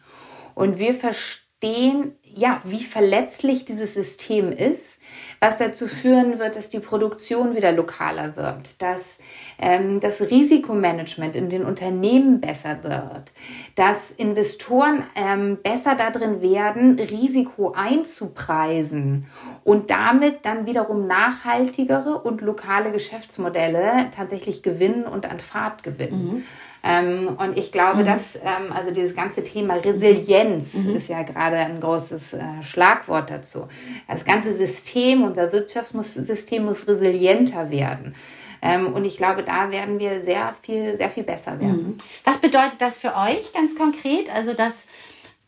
Und 0.55 0.77
wir 0.77 0.93
verstehen, 0.93 2.15
ja, 2.35 2.61
wie 2.63 2.83
verletzlich 2.83 3.65
dieses 3.65 3.93
System 3.93 4.51
ist, 4.51 4.99
was 5.39 5.57
dazu 5.57 5.87
führen 5.87 6.39
wird, 6.39 6.55
dass 6.55 6.69
die 6.69 6.79
Produktion 6.79 7.55
wieder 7.55 7.71
lokaler 7.71 8.35
wird, 8.35 8.81
dass 8.81 9.17
ähm, 9.59 9.99
das 9.99 10.21
Risikomanagement 10.21 11.35
in 11.35 11.49
den 11.49 11.65
Unternehmen 11.65 12.41
besser 12.41 12.83
wird, 12.83 13.33
dass 13.75 14.11
Investoren 14.11 15.03
ähm, 15.15 15.57
besser 15.61 15.95
darin 15.95 16.41
werden, 16.41 16.97
Risiko 16.99 17.73
einzupreisen 17.75 19.25
und 19.63 19.89
damit 19.89 20.45
dann 20.45 20.65
wiederum 20.65 21.07
nachhaltigere 21.07 22.21
und 22.21 22.41
lokale 22.41 22.91
Geschäftsmodelle 22.91 24.09
tatsächlich 24.11 24.63
gewinnen 24.63 25.05
und 25.05 25.29
an 25.29 25.39
Fahrt 25.39 25.83
gewinnen. 25.83 26.35
Mhm. 26.35 26.43
Ähm, 26.83 27.37
und 27.37 27.57
ich 27.57 27.71
glaube, 27.71 28.01
mhm. 28.01 28.05
dass 28.05 28.35
ähm, 28.35 28.71
also 28.73 28.91
dieses 28.91 29.15
ganze 29.15 29.43
Thema 29.43 29.75
Resilienz 29.75 30.85
mhm. 30.85 30.95
ist 30.95 31.09
ja 31.09 31.21
gerade 31.23 31.57
ein 31.57 31.79
großes 31.79 32.33
äh, 32.33 32.39
Schlagwort 32.61 33.29
dazu. 33.29 33.67
Das 34.07 34.25
ganze 34.25 34.51
System, 34.51 35.23
unser 35.23 35.51
Wirtschaftssystem 35.51 36.65
muss 36.65 36.87
resilienter 36.87 37.69
werden. 37.69 38.15
Ähm, 38.63 38.93
und 38.93 39.05
ich 39.05 39.17
glaube, 39.17 39.43
da 39.43 39.71
werden 39.71 39.99
wir 39.99 40.21
sehr 40.21 40.53
viel, 40.61 40.95
sehr 40.97 41.09
viel 41.09 41.23
besser 41.23 41.59
werden. 41.59 41.83
Mhm. 41.83 41.97
Was 42.23 42.37
bedeutet 42.37 42.79
das 42.79 42.97
für 42.97 43.15
euch 43.15 43.51
ganz 43.53 43.75
konkret? 43.75 44.33
Also, 44.33 44.53
dass 44.53 44.85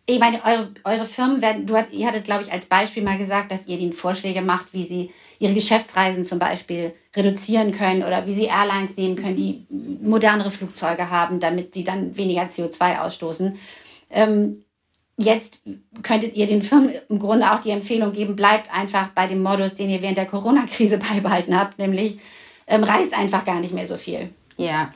ich 0.05 0.19
meine, 0.19 0.43
eure, 0.43 0.69
eure 0.83 1.05
Firmen 1.05 1.41
werden, 1.41 1.65
du 1.65 1.77
hat, 1.77 1.93
ihr 1.93 2.07
hattet, 2.07 2.25
glaube 2.25 2.43
ich, 2.43 2.51
als 2.51 2.65
Beispiel 2.65 3.03
mal 3.03 3.17
gesagt, 3.17 3.51
dass 3.51 3.67
ihr 3.67 3.79
ihnen 3.79 3.93
Vorschläge 3.93 4.41
macht, 4.41 4.73
wie 4.73 4.85
sie 4.85 5.11
ihre 5.39 5.53
Geschäftsreisen 5.53 6.25
zum 6.25 6.39
Beispiel 6.39 6.93
reduzieren 7.15 7.71
können 7.71 8.03
oder 8.03 8.27
wie 8.27 8.33
sie 8.33 8.45
Airlines 8.45 8.97
nehmen 8.97 9.15
können, 9.15 9.37
die 9.37 9.65
modernere 9.69 10.51
Flugzeuge 10.51 11.09
haben, 11.09 11.39
damit 11.39 11.73
sie 11.73 11.85
dann 11.85 12.17
weniger 12.17 12.43
CO2 12.43 12.99
ausstoßen. 12.99 13.57
Ähm, 14.09 14.63
jetzt 15.15 15.61
könntet 16.01 16.35
ihr 16.35 16.47
den 16.47 16.61
Firmen 16.61 16.93
im 17.07 17.19
Grunde 17.19 17.51
auch 17.51 17.61
die 17.61 17.71
Empfehlung 17.71 18.11
geben, 18.11 18.35
bleibt 18.35 18.73
einfach 18.73 19.09
bei 19.09 19.27
dem 19.27 19.41
Modus, 19.41 19.73
den 19.73 19.89
ihr 19.89 20.01
während 20.01 20.17
der 20.17 20.25
Corona-Krise 20.25 20.97
beibehalten 21.13 21.57
habt, 21.57 21.79
nämlich 21.79 22.19
ähm, 22.67 22.83
reist 22.83 23.17
einfach 23.17 23.45
gar 23.45 23.61
nicht 23.61 23.73
mehr 23.73 23.87
so 23.87 23.95
viel. 23.95 24.29
Ja, 24.57 24.91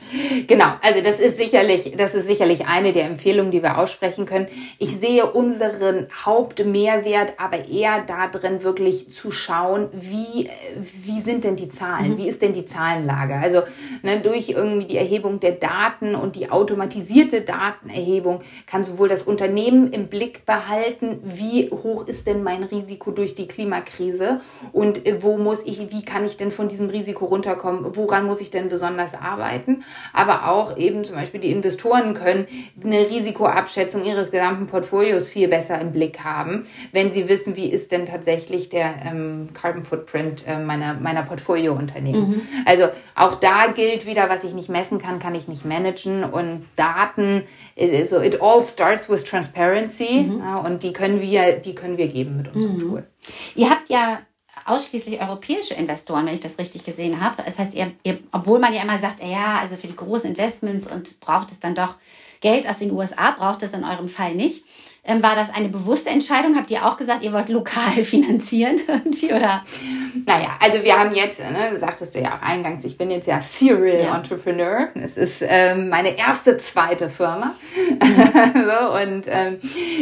genau. 0.46 0.74
Also 0.82 1.00
das 1.00 1.18
ist 1.18 1.36
sicherlich, 1.36 1.92
das 1.96 2.14
ist 2.14 2.28
sicherlich 2.28 2.66
eine 2.66 2.92
der 2.92 3.06
Empfehlungen, 3.06 3.50
die 3.50 3.62
wir 3.62 3.78
aussprechen 3.78 4.24
können. 4.24 4.46
Ich 4.78 4.96
sehe 4.96 5.26
unseren 5.26 6.06
Hauptmehrwert 6.24 7.34
aber 7.38 7.68
eher 7.68 8.04
darin, 8.06 8.62
wirklich 8.62 9.10
zu 9.10 9.30
schauen, 9.30 9.88
wie, 9.92 10.48
wie 10.76 11.20
sind 11.20 11.42
denn 11.42 11.56
die 11.56 11.68
Zahlen? 11.68 12.12
Mhm. 12.12 12.18
Wie 12.18 12.28
ist 12.28 12.40
denn 12.40 12.52
die 12.52 12.66
Zahlenlage? 12.66 13.34
Also 13.34 13.62
ne, 14.02 14.20
durch 14.20 14.50
irgendwie 14.50 14.86
die 14.86 14.96
Erhebung 14.96 15.40
der 15.40 15.52
Daten 15.52 16.14
und 16.14 16.36
die 16.36 16.50
automatisierte 16.50 17.40
Datenerhebung 17.40 18.38
kann 18.66 18.84
sowohl 18.84 19.08
das 19.08 19.22
Unternehmen 19.22 19.92
im 19.92 20.06
Blick 20.06 20.46
behalten, 20.46 21.18
wie 21.24 21.68
hoch 21.70 22.06
ist 22.06 22.28
denn 22.28 22.44
mein 22.44 22.62
Risiko 22.62 23.10
durch 23.10 23.34
die 23.34 23.48
Klimakrise 23.48 24.40
und 24.72 25.02
wo 25.22 25.36
muss 25.36 25.64
ich, 25.64 25.80
wie 25.90 26.04
kann 26.04 26.24
ich 26.24 26.36
denn 26.36 26.52
von 26.52 26.68
diesem 26.68 26.88
Risiko 26.90 27.24
runterkommen? 27.24 27.96
Woran 27.96 28.24
muss 28.24 28.40
ich 28.40 28.50
denn 28.50 28.68
besonders 28.68 29.14
arbeiten? 29.14 29.47
Arbeiten, 29.48 29.84
aber 30.12 30.48
auch 30.48 30.76
eben 30.76 31.04
zum 31.04 31.16
Beispiel 31.16 31.40
die 31.40 31.50
Investoren 31.50 32.14
können 32.14 32.46
eine 32.82 33.00
Risikoabschätzung 33.00 34.04
ihres 34.04 34.30
gesamten 34.30 34.66
Portfolios 34.66 35.28
viel 35.28 35.48
besser 35.48 35.80
im 35.80 35.92
Blick 35.92 36.20
haben, 36.24 36.64
wenn 36.92 37.12
sie 37.12 37.28
wissen, 37.28 37.56
wie 37.56 37.66
ist 37.66 37.92
denn 37.92 38.06
tatsächlich 38.06 38.68
der 38.68 38.94
ähm, 39.06 39.48
Carbon 39.54 39.84
Footprint 39.84 40.46
äh, 40.46 40.58
meiner, 40.58 40.94
meiner 40.94 41.22
Portfoliounternehmen. 41.22 42.30
Mhm. 42.30 42.42
Also 42.64 42.88
auch 43.14 43.34
da 43.36 43.68
gilt 43.68 44.06
wieder, 44.06 44.28
was 44.28 44.44
ich 44.44 44.54
nicht 44.54 44.68
messen 44.68 44.98
kann, 44.98 45.18
kann 45.18 45.34
ich 45.34 45.48
nicht 45.48 45.64
managen 45.64 46.24
und 46.24 46.66
Daten, 46.76 47.44
äh, 47.76 48.04
so 48.06 48.20
it 48.20 48.40
all 48.40 48.60
starts 48.60 49.08
with 49.08 49.24
transparency 49.24 50.28
mhm. 50.28 50.38
ja, 50.38 50.56
und 50.56 50.82
die 50.82 50.92
können 50.92 51.20
wir, 51.20 51.58
die 51.58 51.74
können 51.74 51.98
wir 51.98 52.08
geben 52.08 52.36
mit 52.36 52.54
unserem 52.54 52.74
mhm. 52.74 52.80
Tool. 52.80 53.06
Ihr 53.54 53.70
habt 53.70 53.88
ja 53.88 54.20
ausschließlich 54.68 55.20
europäische 55.20 55.74
Investoren, 55.74 56.26
wenn 56.26 56.34
ich 56.34 56.40
das 56.40 56.58
richtig 56.58 56.84
gesehen 56.84 57.20
habe. 57.20 57.42
Das 57.44 57.58
heißt, 57.58 57.74
ihr, 57.74 57.92
ihr, 58.04 58.18
obwohl 58.32 58.58
man 58.58 58.72
ja 58.72 58.82
immer 58.82 58.98
sagt, 58.98 59.22
ja, 59.22 59.58
also 59.60 59.76
für 59.76 59.86
die 59.86 59.96
großen 59.96 60.30
Investments 60.30 60.86
und 60.86 61.18
braucht 61.20 61.50
es 61.50 61.58
dann 61.58 61.74
doch 61.74 61.96
Geld 62.40 62.68
aus 62.68 62.78
den 62.78 62.92
USA, 62.92 63.32
braucht 63.32 63.62
es 63.62 63.72
in 63.72 63.84
eurem 63.84 64.08
Fall 64.08 64.34
nicht. 64.34 64.64
Ähm, 65.08 65.22
war 65.22 65.34
das 65.34 65.48
eine 65.54 65.70
bewusste 65.70 66.10
Entscheidung? 66.10 66.54
Habt 66.56 66.70
ihr 66.70 66.84
auch 66.84 66.98
gesagt, 66.98 67.22
ihr 67.22 67.32
wollt 67.32 67.48
lokal 67.48 68.02
finanzieren 68.04 68.78
irgendwie 68.86 69.32
oder? 69.32 69.64
Naja, 70.26 70.50
also 70.60 70.82
wir 70.84 70.98
haben 70.98 71.14
jetzt, 71.14 71.40
ne, 71.40 71.78
sagtest 71.78 72.14
du 72.14 72.20
ja 72.20 72.36
auch 72.36 72.42
eingangs, 72.42 72.84
ich 72.84 72.98
bin 72.98 73.10
jetzt 73.10 73.26
ja 73.26 73.40
Serial 73.40 74.04
ja. 74.04 74.16
Entrepreneur. 74.16 74.88
Es 74.94 75.16
ist 75.16 75.42
ähm, 75.46 75.88
meine 75.88 76.18
erste 76.18 76.58
zweite 76.58 77.08
Firma. 77.08 77.54
so, 77.98 79.02
und 79.02 79.26
ähm, 79.28 79.58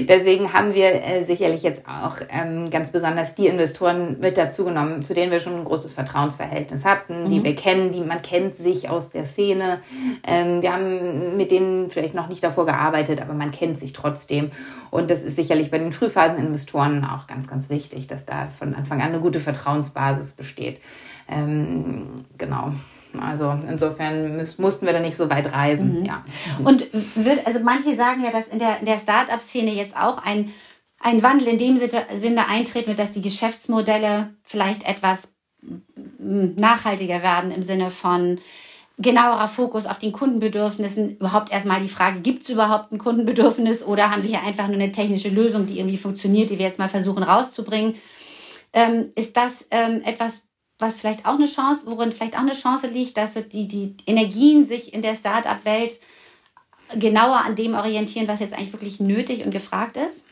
deswegen 0.08 0.52
haben 0.52 0.74
wir 0.74 0.92
äh, 0.94 1.22
sicherlich 1.22 1.62
jetzt 1.62 1.84
auch 1.86 2.16
ähm, 2.28 2.70
ganz 2.70 2.90
besonders 2.90 3.36
die 3.36 3.46
Investoren 3.46 4.18
mit 4.20 4.36
dazu 4.36 4.64
genommen, 4.64 5.02
zu 5.02 5.14
denen 5.14 5.30
wir 5.30 5.38
schon 5.38 5.54
ein 5.54 5.64
großes 5.64 5.92
Vertrauensverhältnis 5.92 6.84
hatten, 6.84 7.24
mhm. 7.24 7.28
die 7.28 7.44
wir 7.44 7.54
kennen, 7.54 7.92
die 7.92 8.00
man 8.00 8.22
kennt 8.22 8.56
sich 8.56 8.88
aus 8.88 9.10
der 9.10 9.24
Szene. 9.24 9.80
Ähm, 10.26 10.62
wir 10.62 10.72
haben 10.72 11.36
mit 11.36 11.52
denen 11.52 11.90
vielleicht 11.90 12.14
noch 12.14 12.28
nicht 12.28 12.42
davor 12.42 12.66
gearbeitet, 12.66 13.20
aber 13.20 13.34
man 13.34 13.52
kennt 13.52 13.78
sich 13.78 13.92
trotzdem. 13.92 14.50
Und 14.96 15.10
das 15.10 15.22
ist 15.22 15.36
sicherlich 15.36 15.70
bei 15.70 15.78
den 15.78 15.92
Frühphaseninvestoren 15.92 17.04
auch 17.04 17.26
ganz, 17.26 17.48
ganz 17.48 17.68
wichtig, 17.68 18.06
dass 18.06 18.24
da 18.24 18.48
von 18.48 18.74
Anfang 18.74 19.00
an 19.02 19.08
eine 19.08 19.20
gute 19.20 19.40
Vertrauensbasis 19.40 20.32
besteht. 20.32 20.80
Ähm, 21.28 22.06
genau. 22.38 22.72
Also 23.20 23.58
insofern 23.68 24.36
mussten 24.58 24.86
wir 24.86 24.92
da 24.92 25.00
nicht 25.00 25.16
so 25.16 25.30
weit 25.30 25.52
reisen. 25.52 26.00
Mhm. 26.00 26.04
Ja. 26.06 26.24
Und 26.64 26.86
wird, 27.14 27.46
also 27.46 27.60
manche 27.60 27.94
sagen 27.94 28.22
ja, 28.24 28.30
dass 28.30 28.48
in 28.48 28.58
der, 28.58 28.80
in 28.80 28.86
der 28.86 28.98
Start-up-Szene 28.98 29.72
jetzt 29.72 29.96
auch 29.96 30.18
ein, 30.18 30.50
ein 31.00 31.22
Wandel 31.22 31.48
in 31.48 31.58
dem 31.58 31.78
Sinne 31.78 32.48
eintreten 32.48 32.88
wird, 32.88 32.98
dass 32.98 33.12
die 33.12 33.22
Geschäftsmodelle 33.22 34.30
vielleicht 34.42 34.88
etwas 34.88 35.28
nachhaltiger 36.18 37.22
werden 37.22 37.50
im 37.50 37.62
Sinne 37.62 37.90
von 37.90 38.38
genauerer 38.98 39.48
Fokus 39.48 39.86
auf 39.86 39.98
den 39.98 40.12
Kundenbedürfnissen. 40.12 41.16
Überhaupt 41.16 41.52
erstmal 41.52 41.82
die 41.82 41.88
Frage, 41.88 42.20
gibt 42.20 42.42
es 42.42 42.48
überhaupt 42.48 42.92
ein 42.92 42.98
Kundenbedürfnis 42.98 43.82
oder 43.82 44.10
haben 44.10 44.22
wir 44.22 44.30
hier 44.30 44.42
einfach 44.42 44.66
nur 44.66 44.76
eine 44.76 44.92
technische 44.92 45.28
Lösung, 45.28 45.66
die 45.66 45.78
irgendwie 45.78 45.98
funktioniert, 45.98 46.50
die 46.50 46.58
wir 46.58 46.66
jetzt 46.66 46.78
mal 46.78 46.88
versuchen 46.88 47.22
rauszubringen? 47.22 47.96
Ähm, 48.72 49.12
ist 49.14 49.36
das 49.36 49.66
ähm, 49.70 50.02
etwas, 50.04 50.42
was 50.78 50.96
vielleicht 50.96 51.26
auch 51.26 51.34
eine 51.34 51.46
Chance, 51.46 51.82
worin 51.86 52.12
vielleicht 52.12 52.34
auch 52.34 52.40
eine 52.40 52.52
Chance 52.52 52.86
liegt, 52.86 53.16
dass 53.16 53.34
die, 53.34 53.68
die 53.68 53.96
Energien 54.06 54.66
sich 54.66 54.94
in 54.94 55.02
der 55.02 55.14
Start-up-Welt 55.14 55.98
genauer 56.94 57.42
an 57.44 57.54
dem 57.54 57.74
orientieren, 57.74 58.28
was 58.28 58.40
jetzt 58.40 58.54
eigentlich 58.54 58.72
wirklich 58.72 59.00
nötig 59.00 59.44
und 59.44 59.50
gefragt 59.50 59.96
ist? 59.96 60.24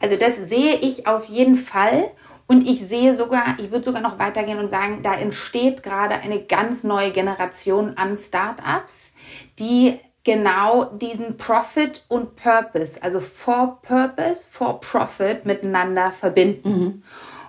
Also 0.00 0.16
das 0.16 0.36
sehe 0.36 0.76
ich 0.76 1.06
auf 1.06 1.26
jeden 1.28 1.56
Fall. 1.56 2.10
Und 2.46 2.68
ich 2.68 2.86
sehe 2.86 3.14
sogar, 3.14 3.56
ich 3.58 3.70
würde 3.72 3.84
sogar 3.84 4.02
noch 4.02 4.18
weitergehen 4.18 4.58
und 4.58 4.70
sagen, 4.70 5.00
da 5.02 5.14
entsteht 5.14 5.82
gerade 5.82 6.16
eine 6.16 6.42
ganz 6.42 6.84
neue 6.84 7.10
Generation 7.10 7.96
an 7.96 8.16
Startups, 8.16 9.12
die 9.58 9.98
genau 10.22 10.84
diesen 10.84 11.36
Profit 11.36 12.04
und 12.08 12.36
Purpose, 12.36 13.02
also 13.02 13.20
for 13.20 13.80
Purpose, 13.82 14.48
for 14.50 14.80
Profit 14.80 15.44
miteinander 15.44 16.12
verbinden. 16.12 16.68
Mhm 16.68 17.02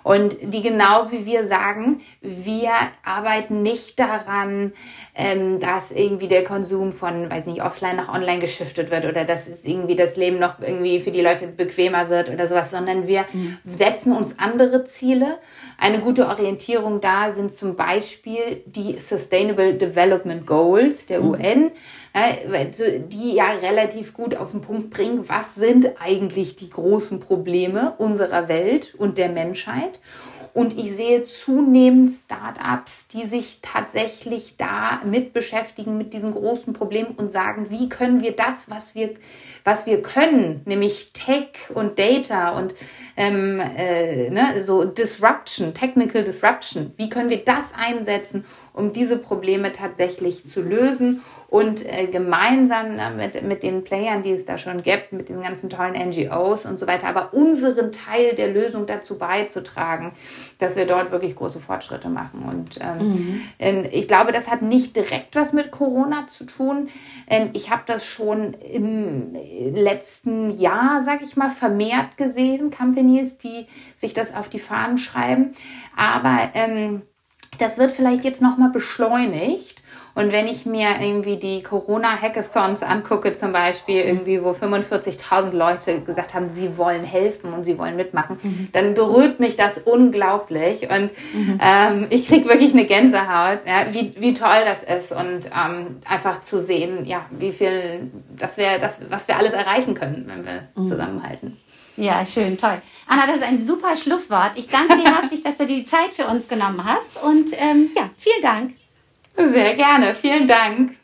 und 0.08 0.38
die 0.40 0.62
genau 0.62 1.10
wie 1.10 1.26
wir 1.26 1.46
sagen, 1.46 2.00
wir 2.22 2.70
arbeiten 3.04 3.60
nicht 3.60 4.00
daran, 4.00 4.72
ähm, 5.14 5.60
dass 5.60 5.92
irgendwie 5.92 6.28
der 6.28 6.44
Konsum 6.44 6.92
von, 6.92 7.30
weiß 7.30 7.44
nicht, 7.44 7.62
offline 7.62 7.96
nach 7.96 8.08
online 8.14 8.38
geschiftet 8.38 8.90
wird 8.90 9.04
oder 9.04 9.26
dass 9.26 9.66
irgendwie 9.66 9.96
das 9.96 10.16
Leben 10.16 10.38
noch 10.38 10.60
irgendwie 10.60 11.00
für 11.00 11.10
die 11.10 11.20
Leute 11.20 11.48
bequemer 11.48 12.08
wird 12.08 12.30
oder 12.30 12.46
sowas, 12.46 12.70
sondern 12.70 13.06
wir 13.06 13.26
mhm. 13.34 13.58
setzen 13.66 14.16
uns 14.16 14.38
andere 14.38 14.82
Ziele. 14.84 15.36
Eine 15.76 16.00
gute 16.00 16.26
Orientierung 16.26 17.02
da 17.02 17.30
sind 17.30 17.52
zum 17.52 17.76
Beispiel 17.76 18.62
die 18.64 18.98
Sustainable 18.98 19.74
Development 19.74 20.46
Goals 20.46 21.04
der 21.04 21.20
mhm. 21.20 21.30
UN 21.30 21.70
die 23.12 23.34
ja 23.34 23.50
relativ 23.62 24.14
gut 24.14 24.36
auf 24.36 24.52
den 24.52 24.60
Punkt 24.60 24.90
bringen, 24.90 25.28
was 25.28 25.54
sind 25.54 25.90
eigentlich 26.00 26.56
die 26.56 26.70
großen 26.70 27.20
Probleme 27.20 27.94
unserer 27.98 28.48
Welt 28.48 28.94
und 28.96 29.18
der 29.18 29.28
Menschheit. 29.28 29.97
Und 30.54 30.76
ich 30.78 30.96
sehe 30.96 31.24
zunehmend 31.24 32.10
Startups, 32.10 33.06
die 33.08 33.24
sich 33.24 33.60
tatsächlich 33.62 34.56
da 34.56 35.00
mit 35.04 35.32
beschäftigen, 35.32 35.98
mit 35.98 36.12
diesen 36.12 36.32
großen 36.32 36.72
Problemen 36.72 37.12
und 37.16 37.30
sagen, 37.30 37.70
wie 37.70 37.88
können 37.88 38.22
wir 38.22 38.34
das, 38.34 38.70
was 38.70 38.94
wir, 38.94 39.14
was 39.62 39.86
wir 39.86 40.02
können, 40.02 40.62
nämlich 40.64 41.12
Tech 41.12 41.70
und 41.74 41.98
Data 41.98 42.50
und 42.58 42.74
ähm, 43.16 43.60
äh, 43.60 44.30
ne, 44.30 44.62
so 44.62 44.84
Disruption, 44.84 45.74
Technical 45.74 46.24
Disruption, 46.24 46.92
wie 46.96 47.08
können 47.08 47.30
wir 47.30 47.44
das 47.44 47.72
einsetzen, 47.78 48.44
um 48.78 48.92
diese 48.92 49.18
Probleme 49.18 49.72
tatsächlich 49.72 50.46
zu 50.46 50.62
lösen 50.62 51.20
und 51.48 51.84
äh, 51.84 52.06
gemeinsam 52.06 52.90
ne, 52.90 53.10
mit, 53.16 53.42
mit 53.42 53.62
den 53.62 53.82
Playern, 53.82 54.22
die 54.22 54.32
es 54.32 54.44
da 54.44 54.56
schon 54.58 54.82
gibt, 54.82 55.12
mit 55.12 55.28
den 55.30 55.40
ganzen 55.40 55.68
tollen 55.68 55.94
NGOs 55.94 56.64
und 56.66 56.78
so 56.78 56.86
weiter, 56.86 57.08
aber 57.08 57.32
unseren 57.32 57.90
Teil 57.90 58.34
der 58.34 58.48
Lösung 58.48 58.86
dazu 58.86 59.18
beizutragen, 59.18 60.12
dass 60.58 60.76
wir 60.76 60.86
dort 60.86 61.10
wirklich 61.10 61.34
große 61.34 61.58
Fortschritte 61.58 62.08
machen. 62.08 62.42
Und 62.42 62.78
ähm, 62.80 63.42
mhm. 63.58 63.88
ich 63.90 64.06
glaube, 64.06 64.30
das 64.30 64.48
hat 64.48 64.62
nicht 64.62 64.94
direkt 64.94 65.34
was 65.34 65.52
mit 65.52 65.70
Corona 65.70 66.26
zu 66.26 66.44
tun. 66.44 66.88
Ähm, 67.28 67.50
ich 67.54 67.70
habe 67.70 67.82
das 67.86 68.04
schon 68.04 68.54
im 68.54 69.34
letzten 69.74 70.50
Jahr, 70.50 71.00
sage 71.00 71.24
ich 71.24 71.36
mal, 71.36 71.50
vermehrt 71.50 72.16
gesehen, 72.16 72.70
Companies, 72.70 73.38
die 73.38 73.66
sich 73.96 74.14
das 74.14 74.34
auf 74.34 74.48
die 74.48 74.60
Fahnen 74.60 74.98
schreiben. 74.98 75.52
Aber 75.96 76.50
ähm, 76.54 77.02
das 77.58 77.78
wird 77.78 77.92
vielleicht 77.92 78.24
jetzt 78.24 78.42
nochmal 78.42 78.70
beschleunigt. 78.70 79.82
Und 80.14 80.32
wenn 80.32 80.48
ich 80.48 80.66
mir 80.66 80.88
irgendwie 81.00 81.36
die 81.36 81.62
Corona-Hackathons 81.62 82.82
angucke, 82.82 83.32
zum 83.34 83.52
Beispiel 83.52 84.00
irgendwie, 84.00 84.42
wo 84.42 84.50
45.000 84.50 85.52
Leute 85.52 86.00
gesagt 86.00 86.34
haben, 86.34 86.48
sie 86.48 86.76
wollen 86.76 87.04
helfen 87.04 87.52
und 87.52 87.64
sie 87.64 87.78
wollen 87.78 87.94
mitmachen, 87.94 88.36
mhm. 88.42 88.68
dann 88.72 88.94
berührt 88.94 89.38
mich 89.38 89.54
das 89.54 89.78
unglaublich. 89.78 90.90
Und 90.90 91.12
mhm. 91.34 91.60
ähm, 91.62 92.06
ich 92.10 92.26
kriege 92.26 92.48
wirklich 92.48 92.72
eine 92.72 92.84
Gänsehaut, 92.84 93.60
ja, 93.64 93.92
wie, 93.92 94.12
wie 94.18 94.34
toll 94.34 94.64
das 94.64 94.82
ist 94.82 95.12
und 95.12 95.46
ähm, 95.46 95.98
einfach 96.08 96.40
zu 96.40 96.60
sehen, 96.60 97.06
ja, 97.06 97.26
wie 97.30 97.52
viel, 97.52 98.10
das 98.36 98.58
wäre 98.58 98.80
das, 98.80 98.98
was 99.10 99.28
wir 99.28 99.36
alles 99.36 99.52
erreichen 99.52 99.94
können, 99.94 100.24
wenn 100.26 100.44
wir 100.44 100.68
mhm. 100.74 100.86
zusammenhalten. 100.86 101.56
Ja, 101.98 102.24
schön, 102.24 102.56
toll. 102.56 102.80
Anna, 103.08 103.26
das 103.26 103.38
ist 103.38 103.42
ein 103.42 103.66
super 103.66 103.96
Schlusswort. 103.96 104.52
Ich 104.54 104.68
danke 104.68 104.96
dir 104.96 105.12
herzlich, 105.20 105.42
dass 105.42 105.58
du 105.58 105.66
dir 105.66 105.78
die 105.78 105.84
Zeit 105.84 106.14
für 106.14 106.28
uns 106.28 106.46
genommen 106.46 106.84
hast. 106.84 107.20
Und 107.24 107.50
ähm, 107.58 107.90
ja, 107.96 108.08
vielen 108.16 108.40
Dank. 108.40 108.74
Sehr 109.36 109.74
gerne, 109.74 110.14
vielen 110.14 110.46
Dank. 110.46 110.96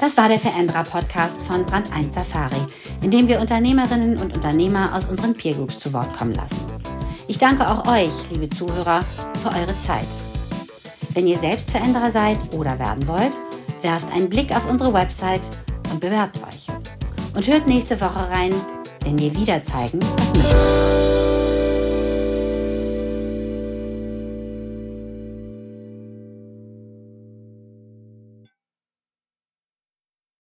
Das 0.00 0.16
war 0.16 0.28
der 0.28 0.38
Veränderer-Podcast 0.38 1.42
von 1.42 1.66
Brand 1.66 1.92
1 1.92 2.14
Safari, 2.14 2.60
in 3.02 3.10
dem 3.10 3.28
wir 3.28 3.38
Unternehmerinnen 3.40 4.16
und 4.16 4.34
Unternehmer 4.34 4.94
aus 4.94 5.04
unseren 5.04 5.34
Peer 5.34 5.54
Groups 5.54 5.78
zu 5.78 5.92
Wort 5.92 6.16
kommen 6.16 6.34
lassen. 6.34 6.60
Ich 7.26 7.36
danke 7.36 7.68
auch 7.68 7.86
euch, 7.86 8.30
liebe 8.30 8.48
Zuhörer, 8.48 9.02
für 9.42 9.48
eure 9.48 9.78
Zeit. 9.82 10.08
Wenn 11.10 11.26
ihr 11.26 11.36
selbst 11.36 11.70
Veränderer 11.70 12.10
seid 12.10 12.38
oder 12.54 12.78
werden 12.78 13.06
wollt, 13.06 13.32
werft 13.82 14.10
einen 14.14 14.30
Blick 14.30 14.56
auf 14.56 14.66
unsere 14.70 14.94
Website 14.94 15.50
und 15.90 16.00
bewerbt 16.00 16.38
euch. 16.46 16.68
Und 17.38 17.46
hört 17.46 17.68
nächste 17.68 18.00
Woche 18.00 18.28
rein, 18.30 18.52
wenn 19.04 19.16
wir 19.16 19.32
wieder 19.32 19.62
zeigen, 19.62 20.00
was 20.02 20.26
möglich 20.32 20.52
ist. 20.52 21.07